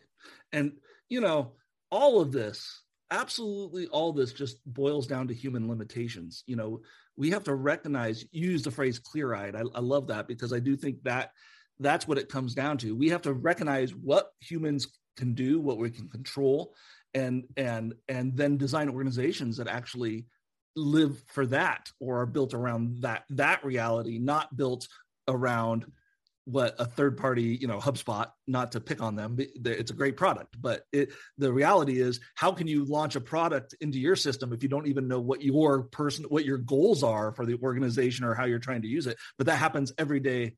And 0.52 0.74
you 1.08 1.20
know 1.20 1.54
all 1.90 2.20
of 2.20 2.30
this 2.30 2.82
absolutely 3.10 3.86
all 3.88 4.12
this 4.12 4.32
just 4.32 4.58
boils 4.66 5.06
down 5.06 5.28
to 5.28 5.34
human 5.34 5.68
limitations 5.68 6.42
you 6.46 6.56
know? 6.56 6.80
We 7.16 7.30
have 7.30 7.44
to 7.44 7.54
recognize 7.54 8.24
use 8.32 8.62
the 8.62 8.70
phrase 8.70 8.98
clear-eyed 8.98 9.54
I, 9.54 9.62
I, 9.74 9.80
love 9.80 10.08
that 10.08 10.26
because 10.26 10.52
i 10.52 10.58
do 10.58 10.74
think 10.76 11.02
that 11.04 11.30
that's 11.80 12.06
what 12.06 12.18
it 12.18 12.28
comes 12.28 12.54
down 12.54 12.78
to. 12.78 12.94
We 12.94 13.08
have 13.08 13.22
to 13.22 13.32
recognize 13.32 13.94
what 13.94 14.30
humans 14.40 14.86
can 15.16 15.34
do 15.34 15.60
what 15.60 15.78
we 15.78 15.90
can 15.90 16.08
control 16.08 16.74
and 17.14 17.44
and 17.56 17.94
and 18.08 18.36
then 18.36 18.56
design 18.56 18.88
organizations 18.88 19.56
that 19.56 19.68
actually 19.68 20.26
live 20.74 21.22
for 21.28 21.46
that 21.46 21.88
or 22.00 22.20
are 22.20 22.26
built 22.26 22.52
around 22.52 23.00
that 23.00 23.22
that 23.30 23.64
reality 23.64 24.18
not 24.18 24.56
built 24.56 24.88
around 25.28 25.86
what 26.46 26.74
a 26.78 26.84
third 26.84 27.16
party 27.16 27.58
you 27.60 27.66
know 27.66 27.78
hubspot 27.78 28.28
not 28.46 28.72
to 28.72 28.80
pick 28.80 29.02
on 29.02 29.16
them 29.16 29.36
it's 29.38 29.90
a 29.90 29.94
great 29.94 30.16
product 30.16 30.56
but 30.60 30.82
it, 30.92 31.10
the 31.38 31.50
reality 31.50 32.00
is 32.00 32.20
how 32.34 32.52
can 32.52 32.66
you 32.66 32.84
launch 32.84 33.16
a 33.16 33.20
product 33.20 33.74
into 33.80 33.98
your 33.98 34.16
system 34.16 34.52
if 34.52 34.62
you 34.62 34.68
don't 34.68 34.86
even 34.86 35.08
know 35.08 35.20
what 35.20 35.42
your 35.42 35.84
person 35.84 36.24
what 36.28 36.44
your 36.44 36.58
goals 36.58 37.02
are 37.02 37.32
for 37.32 37.46
the 37.46 37.58
organization 37.62 38.24
or 38.24 38.34
how 38.34 38.44
you're 38.44 38.58
trying 38.58 38.82
to 38.82 38.88
use 38.88 39.06
it? 39.06 39.16
But 39.38 39.46
that 39.46 39.56
happens 39.56 39.92
every 39.98 40.20
day 40.20 40.56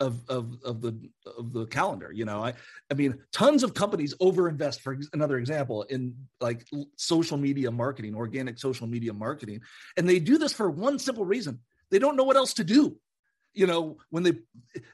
of 0.00 0.24
of 0.28 0.56
of 0.64 0.82
the 0.82 0.98
of 1.38 1.52
the 1.52 1.66
calendar 1.66 2.10
you 2.12 2.24
know? 2.24 2.42
I 2.42 2.54
i 2.90 2.94
mean 2.94 3.18
tons 3.32 3.62
of 3.62 3.74
companies 3.74 4.14
overinvest 4.20 4.80
for 4.80 4.98
another 5.12 5.38
example 5.38 5.84
in 5.84 6.14
like 6.40 6.66
social 6.96 7.38
media 7.38 7.70
marketing 7.70 8.14
organic 8.14 8.58
social 8.58 8.86
media 8.86 9.12
marketing 9.12 9.60
and 9.96 10.08
they 10.08 10.18
do 10.18 10.36
this 10.36 10.52
for 10.52 10.70
one 10.70 10.98
simple 10.98 11.24
reason. 11.24 11.60
They 11.90 11.98
don't 12.00 12.16
know 12.16 12.24
what 12.24 12.36
else 12.36 12.54
to 12.54 12.64
do 12.64 12.96
you 13.54 13.66
know 13.66 13.96
when 14.10 14.22
they 14.22 14.32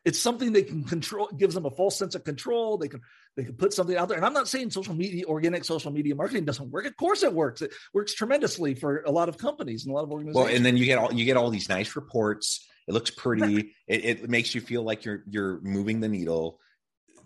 it's 0.05 0.19
something 0.19 0.53
they 0.53 0.63
can 0.63 0.85
control 0.85 1.29
gives 1.37 1.55
them 1.55 1.67
a 1.67 1.71
false 1.71 1.99
sense 1.99 2.15
of 2.15 2.25
control. 2.25 2.79
They 2.79 2.89
can 2.89 3.01
they 3.37 3.45
can 3.45 3.55
put 3.55 3.73
something 3.73 3.97
out 3.97 4.09
there. 4.09 4.17
And 4.17 4.27
i'm 4.27 4.33
not 4.33 4.49
saying 4.49 4.71
social 4.71 4.95
media 4.95 5.25
organic 5.27 5.65
social 5.65 5.91
media 5.91 6.15
marketing 6.15 6.45
doesn't 6.45 6.71
work. 6.71 6.87
Of 6.87 6.97
course 6.97 7.23
it 7.23 7.33
works. 7.33 7.63
It 7.63 7.73
works 7.93 8.15
tremendously 8.15 8.75
for 8.75 9.03
a 9.03 9.11
lot 9.11 9.29
of 9.29 9.39
companies 9.39 9.85
and 9.85 9.93
a 9.93 9.95
lot 9.95 10.05
of 10.05 10.13
organizations 10.13 10.45
well 10.45 10.55
and 10.55 10.65
then 10.65 10.77
you 10.77 10.85
get 10.85 10.99
all 10.99 11.13
you 11.13 11.25
get 11.25 11.37
all 11.37 11.51
these 11.51 11.69
nice 11.69 11.97
reports. 11.97 12.67
It 12.87 12.95
looks 12.95 13.11
pretty. 13.11 13.75
It, 13.91 14.05
it 14.05 14.31
makes 14.31 14.55
you 14.55 14.61
feel 14.61 14.85
like 14.85 15.05
you're 15.05 15.25
you're 15.29 15.61
moving 15.63 15.99
the 15.99 16.09
needle 16.09 16.61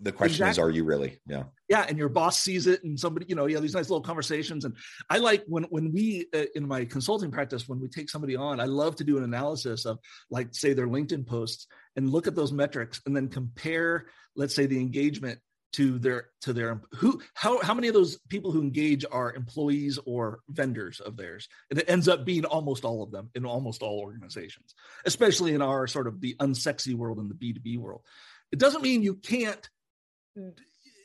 the 0.05 0.11
question 0.11 0.45
exactly. 0.45 0.51
is 0.51 0.59
are 0.59 0.69
you 0.69 0.83
really? 0.83 1.19
Yeah. 1.27 1.43
Yeah 1.67 1.85
and 1.87 1.97
your 1.97 2.09
boss 2.09 2.39
sees 2.39 2.67
it 2.67 2.83
and 2.83 2.99
somebody 2.99 3.25
you 3.27 3.35
know 3.35 3.47
have 3.47 3.61
these 3.61 3.73
nice 3.73 3.89
little 3.89 4.01
conversations. 4.01 4.63
And 4.63 4.75
i 5.09 5.17
like 5.17 5.43
when 5.47 5.63
when 5.63 5.91
we 5.91 6.27
uh, 6.33 6.45
in 6.55 6.67
my 6.67 6.85
consulting 6.85 7.31
practice 7.31 7.67
when 7.67 7.79
we 7.79 7.87
take 7.87 8.09
somebody 8.09 8.35
on 8.35 8.59
i 8.59 8.65
love 8.65 8.95
to 8.97 9.03
do 9.03 9.17
an 9.17 9.23
analysis 9.23 9.85
of 9.85 9.97
like 10.29 10.53
say 10.53 10.73
their 10.73 10.87
linkedin 10.87 11.25
posts 11.25 11.67
and 11.95 12.09
look 12.09 12.27
at 12.27 12.35
those 12.35 12.51
metrics 12.51 13.01
and 13.05 13.15
then 13.15 13.27
compare 13.27 14.05
let's 14.35 14.53
say 14.53 14.67
the 14.67 14.79
engagement 14.79 15.39
to 15.73 15.97
their 15.99 16.29
to 16.41 16.53
their 16.53 16.81
who 16.93 17.19
how 17.33 17.61
how 17.61 17.73
many 17.73 17.87
of 17.87 17.93
those 17.93 18.17
people 18.29 18.51
who 18.51 18.61
engage 18.61 19.03
are 19.11 19.33
employees 19.33 19.99
or 20.05 20.39
vendors 20.49 21.01
of 21.01 21.17
theirs? 21.17 21.49
And 21.69 21.79
it 21.79 21.89
ends 21.89 22.07
up 22.07 22.23
being 22.23 22.45
almost 22.45 22.85
all 22.85 23.03
of 23.03 23.11
them 23.11 23.29
in 23.35 23.45
almost 23.45 23.81
all 23.81 23.99
organizations 23.99 24.73
especially 25.05 25.53
in 25.53 25.61
our 25.61 25.87
sort 25.87 26.07
of 26.07 26.21
the 26.21 26.35
unsexy 26.39 26.93
world 26.93 27.19
in 27.19 27.27
the 27.27 27.33
b2b 27.33 27.77
world. 27.77 28.01
It 28.51 28.59
doesn't 28.59 28.83
mean 28.83 29.03
you 29.03 29.15
can't 29.15 29.69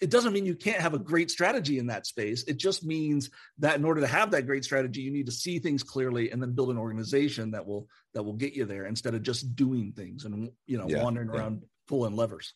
it 0.00 0.10
doesn't 0.10 0.32
mean 0.32 0.46
you 0.46 0.54
can't 0.54 0.80
have 0.80 0.94
a 0.94 0.98
great 0.98 1.30
strategy 1.30 1.78
in 1.78 1.86
that 1.88 2.06
space. 2.06 2.42
It 2.44 2.56
just 2.56 2.84
means 2.84 3.30
that 3.58 3.76
in 3.76 3.84
order 3.84 4.00
to 4.00 4.06
have 4.06 4.30
that 4.30 4.46
great 4.46 4.64
strategy, 4.64 5.02
you 5.02 5.10
need 5.10 5.26
to 5.26 5.32
see 5.32 5.58
things 5.58 5.82
clearly 5.82 6.30
and 6.30 6.42
then 6.42 6.52
build 6.52 6.70
an 6.70 6.78
organization 6.78 7.50
that 7.50 7.66
will 7.66 7.86
that 8.14 8.22
will 8.22 8.34
get 8.34 8.54
you 8.54 8.64
there 8.64 8.86
instead 8.86 9.14
of 9.14 9.22
just 9.22 9.54
doing 9.54 9.92
things 9.92 10.24
and 10.24 10.50
you 10.66 10.78
know 10.78 10.88
yeah, 10.88 11.02
wandering 11.02 11.28
yeah. 11.32 11.40
around 11.40 11.62
pulling 11.86 12.16
levers. 12.16 12.54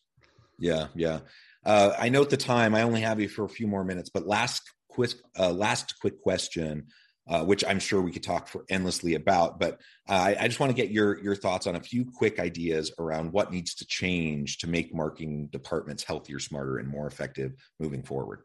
Yeah, 0.59 0.87
yeah. 0.95 1.21
Uh, 1.65 1.93
I 1.99 2.09
note 2.09 2.31
the 2.31 2.37
time. 2.37 2.75
I 2.75 2.83
only 2.83 3.01
have 3.03 3.21
you 3.21 3.29
for 3.29 3.45
a 3.45 3.49
few 3.49 3.67
more 3.67 3.85
minutes, 3.85 4.09
but 4.09 4.27
last 4.27 4.63
quick 4.89 5.13
uh, 5.39 5.51
last 5.51 5.99
quick 6.01 6.23
question 6.23 6.87
uh, 7.29 7.45
which 7.45 7.65
I'm 7.65 7.81
sure 7.81 8.03
we 8.03 8.13
could 8.13 8.23
talk 8.23 8.49
for 8.49 8.65
endlessly 8.69 9.15
about. 9.15 9.59
But 9.59 9.81
uh, 10.09 10.13
I, 10.13 10.37
I, 10.41 10.49
just 10.49 10.61
want 10.61 10.71
to 10.71 10.77
get 10.77 10.91
your 10.91 11.19
your 11.23 11.35
thoughts 11.35 11.67
on 11.67 11.77
a 11.77 11.81
few 11.81 12.05
quick 12.05 12.39
ideas 12.39 12.93
around 12.99 13.33
what 13.33 13.51
needs 13.51 13.75
to 13.77 13.87
change 13.87 14.59
to 14.59 14.69
make 14.69 14.95
marketing 14.95 15.49
departments 15.51 16.03
healthier, 16.03 16.39
smarter, 16.39 16.79
and 16.79 16.89
more 16.89 17.07
effective 17.07 17.55
moving 17.81 18.03
forward. 18.03 18.43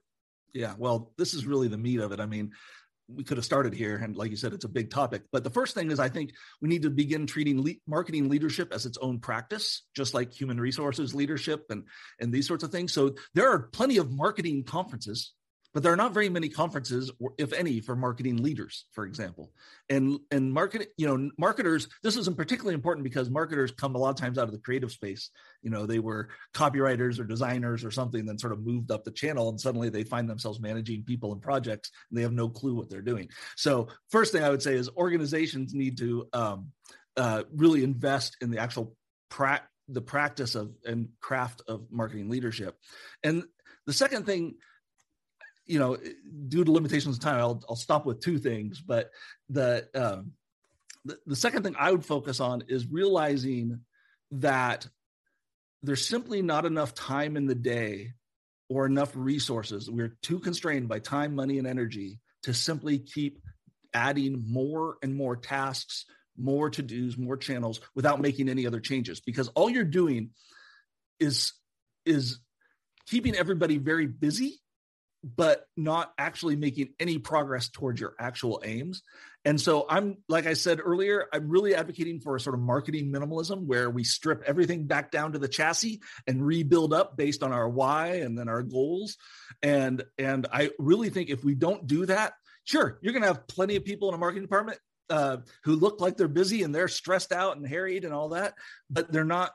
Yeah, 0.53 0.73
well, 0.77 1.11
this 1.17 1.33
is 1.33 1.45
really 1.45 1.67
the 1.67 1.77
meat 1.77 1.99
of 1.99 2.11
it. 2.11 2.19
I 2.19 2.25
mean, 2.25 2.51
we 3.07 3.23
could 3.23 3.37
have 3.37 3.45
started 3.45 3.73
here, 3.73 3.97
and 3.97 4.15
like 4.15 4.31
you 4.31 4.37
said, 4.37 4.53
it's 4.53 4.65
a 4.65 4.69
big 4.69 4.89
topic. 4.89 5.23
But 5.31 5.43
the 5.43 5.49
first 5.49 5.75
thing 5.75 5.91
is, 5.91 5.99
I 5.99 6.09
think 6.09 6.31
we 6.61 6.69
need 6.69 6.83
to 6.83 6.89
begin 6.89 7.25
treating 7.25 7.61
le- 7.61 7.73
marketing 7.87 8.29
leadership 8.29 8.71
as 8.71 8.85
its 8.85 8.97
own 8.99 9.19
practice, 9.19 9.83
just 9.95 10.13
like 10.13 10.31
human 10.31 10.59
resources 10.59 11.13
leadership 11.13 11.65
and 11.69 11.83
and 12.19 12.31
these 12.31 12.47
sorts 12.47 12.63
of 12.63 12.71
things. 12.71 12.93
So 12.93 13.15
there 13.33 13.49
are 13.49 13.59
plenty 13.59 13.97
of 13.97 14.11
marketing 14.11 14.63
conferences 14.63 15.33
but 15.73 15.83
there 15.83 15.93
are 15.93 15.97
not 15.97 16.13
very 16.13 16.29
many 16.29 16.49
conferences 16.49 17.11
if 17.37 17.53
any 17.53 17.79
for 17.79 17.95
marketing 17.95 18.37
leaders 18.37 18.85
for 18.91 19.05
example. 19.05 19.51
And 19.89 20.19
and 20.31 20.51
market 20.51 20.89
you 20.97 21.07
know 21.07 21.29
marketers 21.37 21.87
this 22.03 22.17
isn't 22.17 22.37
particularly 22.37 22.75
important 22.75 23.03
because 23.03 23.29
marketers 23.29 23.71
come 23.71 23.95
a 23.95 23.97
lot 23.97 24.09
of 24.09 24.15
times 24.15 24.37
out 24.37 24.45
of 24.45 24.51
the 24.51 24.59
creative 24.59 24.91
space. 24.91 25.29
You 25.61 25.69
know 25.69 25.85
they 25.85 25.99
were 25.99 26.29
copywriters 26.53 27.19
or 27.19 27.23
designers 27.23 27.83
or 27.83 27.91
something 27.91 28.25
then 28.25 28.37
sort 28.37 28.53
of 28.53 28.65
moved 28.65 28.91
up 28.91 29.03
the 29.03 29.11
channel 29.11 29.49
and 29.49 29.59
suddenly 29.59 29.89
they 29.89 30.03
find 30.03 30.29
themselves 30.29 30.59
managing 30.59 31.03
people 31.03 31.33
and 31.33 31.41
projects 31.41 31.91
and 32.09 32.17
they 32.17 32.23
have 32.23 32.33
no 32.33 32.49
clue 32.49 32.75
what 32.75 32.89
they're 32.89 33.01
doing. 33.01 33.29
So 33.55 33.87
first 34.09 34.31
thing 34.31 34.43
i 34.43 34.49
would 34.49 34.61
say 34.61 34.75
is 34.75 34.89
organizations 34.97 35.73
need 35.73 35.97
to 35.97 36.27
um, 36.33 36.71
uh, 37.17 37.43
really 37.53 37.83
invest 37.83 38.37
in 38.41 38.49
the 38.49 38.59
actual 38.59 38.95
pra- 39.29 39.67
the 39.87 40.01
practice 40.01 40.55
of 40.55 40.71
and 40.85 41.09
craft 41.19 41.61
of 41.67 41.91
marketing 41.91 42.29
leadership. 42.29 42.75
And 43.23 43.43
the 43.85 43.93
second 43.93 44.25
thing 44.25 44.55
you 45.69 45.77
know, 45.77 45.97
due 46.47 46.63
to 46.63 46.71
limitations 46.71 47.15
of 47.15 47.21
time, 47.21 47.39
I'll, 47.39 47.63
I'll 47.69 47.75
stop 47.75 48.03
with 48.03 48.21
two 48.21 48.39
things. 48.39 48.81
But 48.81 49.11
the, 49.49 49.87
um, 49.93 50.31
the 51.05 51.19
the 51.27 51.35
second 51.35 51.63
thing 51.63 51.75
I 51.77 51.91
would 51.91 52.03
focus 52.03 52.39
on 52.39 52.63
is 52.67 52.87
realizing 52.87 53.81
that 54.31 54.87
there's 55.83 56.05
simply 56.05 56.41
not 56.41 56.65
enough 56.65 56.95
time 56.95 57.37
in 57.37 57.45
the 57.45 57.55
day 57.55 58.13
or 58.67 58.87
enough 58.87 59.11
resources. 59.15 59.89
We're 59.89 60.17
too 60.23 60.39
constrained 60.39 60.89
by 60.89 60.99
time, 60.99 61.35
money, 61.35 61.59
and 61.59 61.67
energy 61.67 62.19
to 62.43 62.53
simply 62.53 62.97
keep 62.97 63.39
adding 63.93 64.43
more 64.47 64.97
and 65.03 65.15
more 65.15 65.35
tasks, 65.35 66.05
more 66.35 66.71
to 66.71 66.81
dos, 66.81 67.15
more 67.15 67.37
channels 67.37 67.79
without 67.93 68.19
making 68.19 68.49
any 68.49 68.65
other 68.65 68.79
changes. 68.79 69.19
Because 69.19 69.49
all 69.49 69.69
you're 69.69 69.83
doing 69.83 70.31
is 71.19 71.53
is 72.07 72.39
keeping 73.05 73.35
everybody 73.35 73.77
very 73.77 74.07
busy 74.07 74.59
but 75.23 75.65
not 75.75 76.13
actually 76.17 76.55
making 76.55 76.89
any 76.99 77.17
progress 77.17 77.69
towards 77.69 77.99
your 77.99 78.13
actual 78.19 78.61
aims. 78.63 79.03
And 79.45 79.59
so 79.59 79.85
I'm 79.89 80.17
like 80.27 80.45
I 80.45 80.53
said 80.53 80.79
earlier, 80.83 81.27
I'm 81.33 81.49
really 81.49 81.75
advocating 81.75 82.19
for 82.19 82.35
a 82.35 82.39
sort 82.39 82.55
of 82.55 82.61
marketing 82.61 83.11
minimalism 83.11 83.65
where 83.65 83.89
we 83.89 84.03
strip 84.03 84.43
everything 84.45 84.85
back 84.85 85.11
down 85.11 85.33
to 85.33 85.39
the 85.39 85.47
chassis 85.47 86.01
and 86.27 86.45
rebuild 86.45 86.93
up 86.93 87.15
based 87.15 87.43
on 87.43 87.53
our 87.53 87.67
why 87.67 88.15
and 88.15 88.37
then 88.37 88.49
our 88.49 88.63
goals. 88.63 89.17
And 89.61 90.03
and 90.17 90.47
I 90.51 90.71
really 90.77 91.09
think 91.09 91.29
if 91.29 91.43
we 91.43 91.55
don't 91.55 91.87
do 91.87 92.05
that, 92.05 92.33
sure, 92.65 92.99
you're 93.01 93.13
going 93.13 93.23
to 93.23 93.29
have 93.29 93.47
plenty 93.47 93.75
of 93.75 93.85
people 93.85 94.09
in 94.09 94.15
a 94.15 94.17
marketing 94.17 94.43
department 94.43 94.79
uh, 95.09 95.37
who 95.63 95.75
look 95.75 96.01
like 96.01 96.17
they're 96.17 96.27
busy 96.27 96.63
and 96.63 96.75
they're 96.75 96.87
stressed 96.87 97.31
out 97.31 97.55
and 97.55 97.67
harried 97.67 98.05
and 98.05 98.13
all 98.13 98.29
that, 98.29 98.53
but 98.89 99.11
they're 99.11 99.23
not 99.23 99.51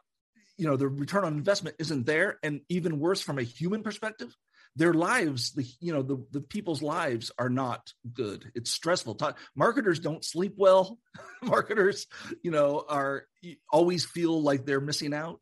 you 0.56 0.66
know 0.66 0.76
the 0.76 0.88
return 0.88 1.24
on 1.24 1.34
investment 1.34 1.76
isn't 1.78 2.06
there 2.06 2.38
and 2.42 2.60
even 2.68 3.00
worse 3.00 3.20
from 3.20 3.38
a 3.38 3.42
human 3.42 3.82
perspective 3.82 4.34
their 4.76 4.92
lives 4.92 5.52
the 5.52 5.64
you 5.80 5.92
know 5.92 6.02
the, 6.02 6.24
the 6.32 6.40
people's 6.40 6.82
lives 6.82 7.30
are 7.38 7.48
not 7.48 7.92
good. 8.12 8.50
It's 8.54 8.70
stressful. 8.70 9.18
Marketers 9.54 10.00
don't 10.00 10.24
sleep 10.24 10.54
well. 10.56 10.98
Marketers 11.42 12.06
you 12.42 12.50
know 12.50 12.84
are 12.88 13.24
always 13.70 14.04
feel 14.04 14.42
like 14.42 14.66
they're 14.66 14.80
missing 14.80 15.14
out. 15.14 15.40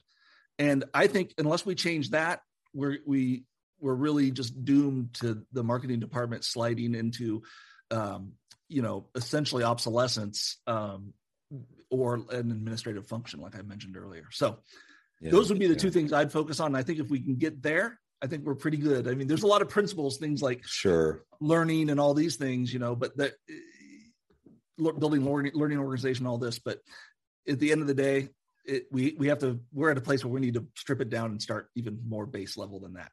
And 0.58 0.84
i 0.92 1.06
think 1.06 1.32
unless 1.38 1.64
we 1.64 1.74
change 1.74 2.10
that 2.10 2.40
we're 2.74 2.98
we 3.06 3.44
we're 3.80 3.94
really 3.94 4.30
just 4.30 4.64
doomed 4.64 5.14
to 5.14 5.44
the 5.52 5.64
marketing 5.64 5.98
department 5.98 6.44
sliding 6.44 6.94
into 6.94 7.42
um, 7.90 8.32
you 8.68 8.82
know 8.82 9.08
essentially 9.14 9.64
obsolescence 9.64 10.58
um, 10.66 11.12
or 11.90 12.14
an 12.30 12.50
administrative 12.50 13.06
function 13.06 13.40
like 13.40 13.56
i 13.56 13.62
mentioned 13.62 13.96
earlier. 13.96 14.24
So 14.30 14.58
yeah, 15.20 15.30
those 15.30 15.48
would 15.50 15.58
be 15.58 15.66
the 15.66 15.74
yeah. 15.74 15.78
two 15.78 15.90
things 15.90 16.12
i'd 16.12 16.32
focus 16.32 16.60
on. 16.60 16.76
I 16.76 16.82
think 16.82 17.00
if 17.00 17.10
we 17.10 17.20
can 17.20 17.36
get 17.36 17.62
there 17.62 17.98
I 18.22 18.26
think 18.28 18.44
we're 18.44 18.54
pretty 18.54 18.76
good. 18.76 19.08
I 19.08 19.14
mean, 19.14 19.26
there's 19.26 19.42
a 19.42 19.48
lot 19.48 19.62
of 19.62 19.68
principles, 19.68 20.18
things 20.18 20.40
like 20.40 20.64
sure 20.64 21.24
learning 21.40 21.90
and 21.90 21.98
all 21.98 22.14
these 22.14 22.36
things, 22.36 22.72
you 22.72 22.78
know, 22.78 22.94
but 22.94 23.16
that 23.16 23.32
eh, 23.50 24.90
building 24.98 25.24
learning, 25.24 25.52
learning 25.54 25.78
organization, 25.78 26.26
all 26.26 26.38
this. 26.38 26.58
But 26.58 26.78
at 27.48 27.58
the 27.58 27.72
end 27.72 27.80
of 27.80 27.88
the 27.88 27.94
day, 27.94 28.28
it, 28.64 28.84
we 28.92 29.16
we 29.18 29.28
have 29.28 29.40
to 29.40 29.60
we're 29.72 29.90
at 29.90 29.98
a 29.98 30.02
place 30.02 30.24
where 30.24 30.32
we 30.32 30.40
need 30.40 30.54
to 30.54 30.66
strip 30.76 31.00
it 31.00 31.10
down 31.10 31.32
and 31.32 31.42
start 31.42 31.68
even 31.74 32.00
more 32.06 32.26
base 32.26 32.56
level 32.56 32.78
than 32.78 32.94
that. 32.94 33.10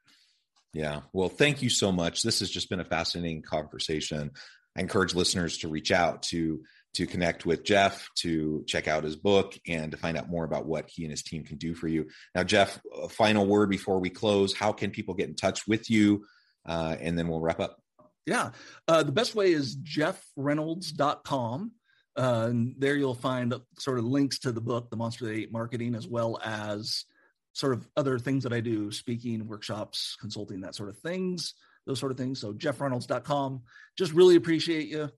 Yeah. 0.74 1.02
Well, 1.14 1.30
thank 1.30 1.64
you 1.64 1.70
so 1.70 1.92
much. 1.92 2.22
This 2.22 2.40
has 2.42 2.50
just 2.52 2.70
been 2.70 2.80
a 2.80 2.86
fascinating 2.86 3.42
conversation. 3.42 4.32
I 4.78 4.82
encourage 4.82 5.16
listeners 5.16 5.58
to 5.60 5.68
reach 5.68 5.92
out 5.92 6.22
to 6.24 6.62
to 6.96 7.06
connect 7.06 7.46
with 7.46 7.64
Jeff, 7.64 8.08
to 8.16 8.64
check 8.68 8.88
out 8.88 9.04
his 9.04 9.16
book, 9.16 9.58
and 9.68 9.92
to 9.92 9.98
find 9.98 10.18
out 10.18 10.30
more 10.30 10.44
about 10.44 10.66
what 10.66 10.90
he 10.90 11.04
and 11.04 11.12
his 11.12 11.24
team 11.24 11.44
can 11.44 11.58
do 11.58 11.76
for 11.76 11.88
you. 11.88 12.08
Now, 12.34 12.44
Jeff, 12.44 12.82
a 13.02 13.10
final 13.10 13.46
word 13.46 13.70
before 13.70 14.00
we 14.00 14.10
close. 14.10 14.54
How 14.54 14.72
can 14.72 14.92
people 14.92 15.14
get 15.14 15.30
in 15.30 15.36
touch 15.36 15.68
with 15.68 15.90
you? 15.90 16.26
Uh, 16.66 16.96
and 17.00 17.18
then 17.18 17.28
we'll 17.28 17.42
wrap 17.42 17.60
up. 17.60 17.78
Yeah. 18.26 18.52
Uh, 18.88 19.04
the 19.04 19.12
best 19.12 19.36
way 19.36 19.52
is 19.52 19.78
jeffreynolds.com. 19.78 21.72
Uh, 22.18 22.48
and 22.50 22.76
there 22.78 22.96
you'll 22.96 23.14
find 23.14 23.54
sort 23.78 24.00
of 24.00 24.06
links 24.06 24.40
to 24.40 24.52
the 24.52 24.62
book, 24.62 24.90
The 24.90 24.98
Monster 24.98 25.32
Ate 25.32 25.52
Marketing, 25.52 25.96
as 25.96 26.08
well 26.08 26.40
as 26.44 27.06
sort 27.54 27.74
of 27.74 27.88
other 27.96 28.20
things 28.20 28.44
that 28.44 28.54
I 28.54 28.60
do, 28.60 28.92
speaking, 28.92 29.48
workshops, 29.48 30.18
consulting, 30.20 30.62
that 30.62 30.76
sort 30.76 30.90
of 30.90 30.98
things, 30.98 31.54
those 31.86 32.00
sort 32.00 32.12
of 32.12 32.18
things. 32.18 32.40
So 32.40 32.54
jeffreynolds.com. 32.54 33.62
Just 33.98 34.14
really 34.14 34.36
appreciate 34.36 34.88
you 34.88 35.10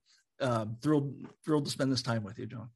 uh, 0.41 0.65
thrilled 0.81 1.13
thrilled 1.45 1.65
to 1.65 1.71
spend 1.71 1.91
this 1.91 2.01
time 2.01 2.23
with 2.23 2.39
you, 2.39 2.47
John. 2.47 2.69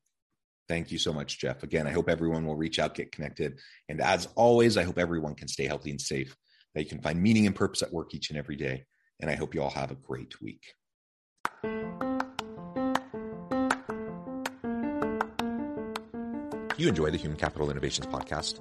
Thank 0.67 0.91
you 0.91 0.97
so 0.97 1.13
much, 1.13 1.39
Jeff. 1.39 1.61
Again, 1.63 1.85
I 1.85 1.91
hope 1.91 2.09
everyone 2.09 2.45
will 2.45 2.55
reach 2.55 2.79
out, 2.79 2.95
get 2.95 3.11
connected. 3.11 3.59
And 3.87 4.01
as 4.01 4.27
always, 4.35 4.77
I 4.77 4.83
hope 4.83 4.97
everyone 4.97 5.35
can 5.35 5.47
stay 5.47 5.67
healthy 5.67 5.91
and 5.91 6.01
safe, 6.01 6.35
that 6.73 6.81
you 6.81 6.89
can 6.89 7.01
find 7.01 7.21
meaning 7.21 7.45
and 7.45 7.55
purpose 7.55 7.83
at 7.83 7.93
work 7.93 8.15
each 8.15 8.29
and 8.31 8.39
every 8.39 8.55
day. 8.55 8.85
And 9.19 9.29
I 9.29 9.35
hope 9.35 9.53
you 9.53 9.61
all 9.61 9.69
have 9.69 9.91
a 9.91 9.95
great 9.95 10.41
week. 10.41 10.63
you 16.77 16.89
enjoy 16.89 17.09
the 17.09 17.17
Human 17.17 17.37
Capital 17.37 17.71
Innovations 17.71 18.05
podcast? 18.05 18.59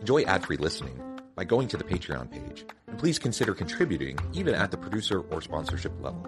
Enjoy 0.00 0.22
ad 0.22 0.44
free 0.44 0.56
listening 0.56 1.00
by 1.34 1.44
going 1.44 1.66
to 1.68 1.76
the 1.76 1.84
Patreon 1.84 2.30
page. 2.30 2.64
And 2.86 2.98
please 2.98 3.18
consider 3.18 3.54
contributing 3.54 4.18
even 4.32 4.54
at 4.54 4.70
the 4.70 4.76
producer 4.76 5.20
or 5.22 5.40
sponsorship 5.40 5.92
level. 6.00 6.24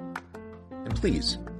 And 0.72 0.94
please 0.96 1.38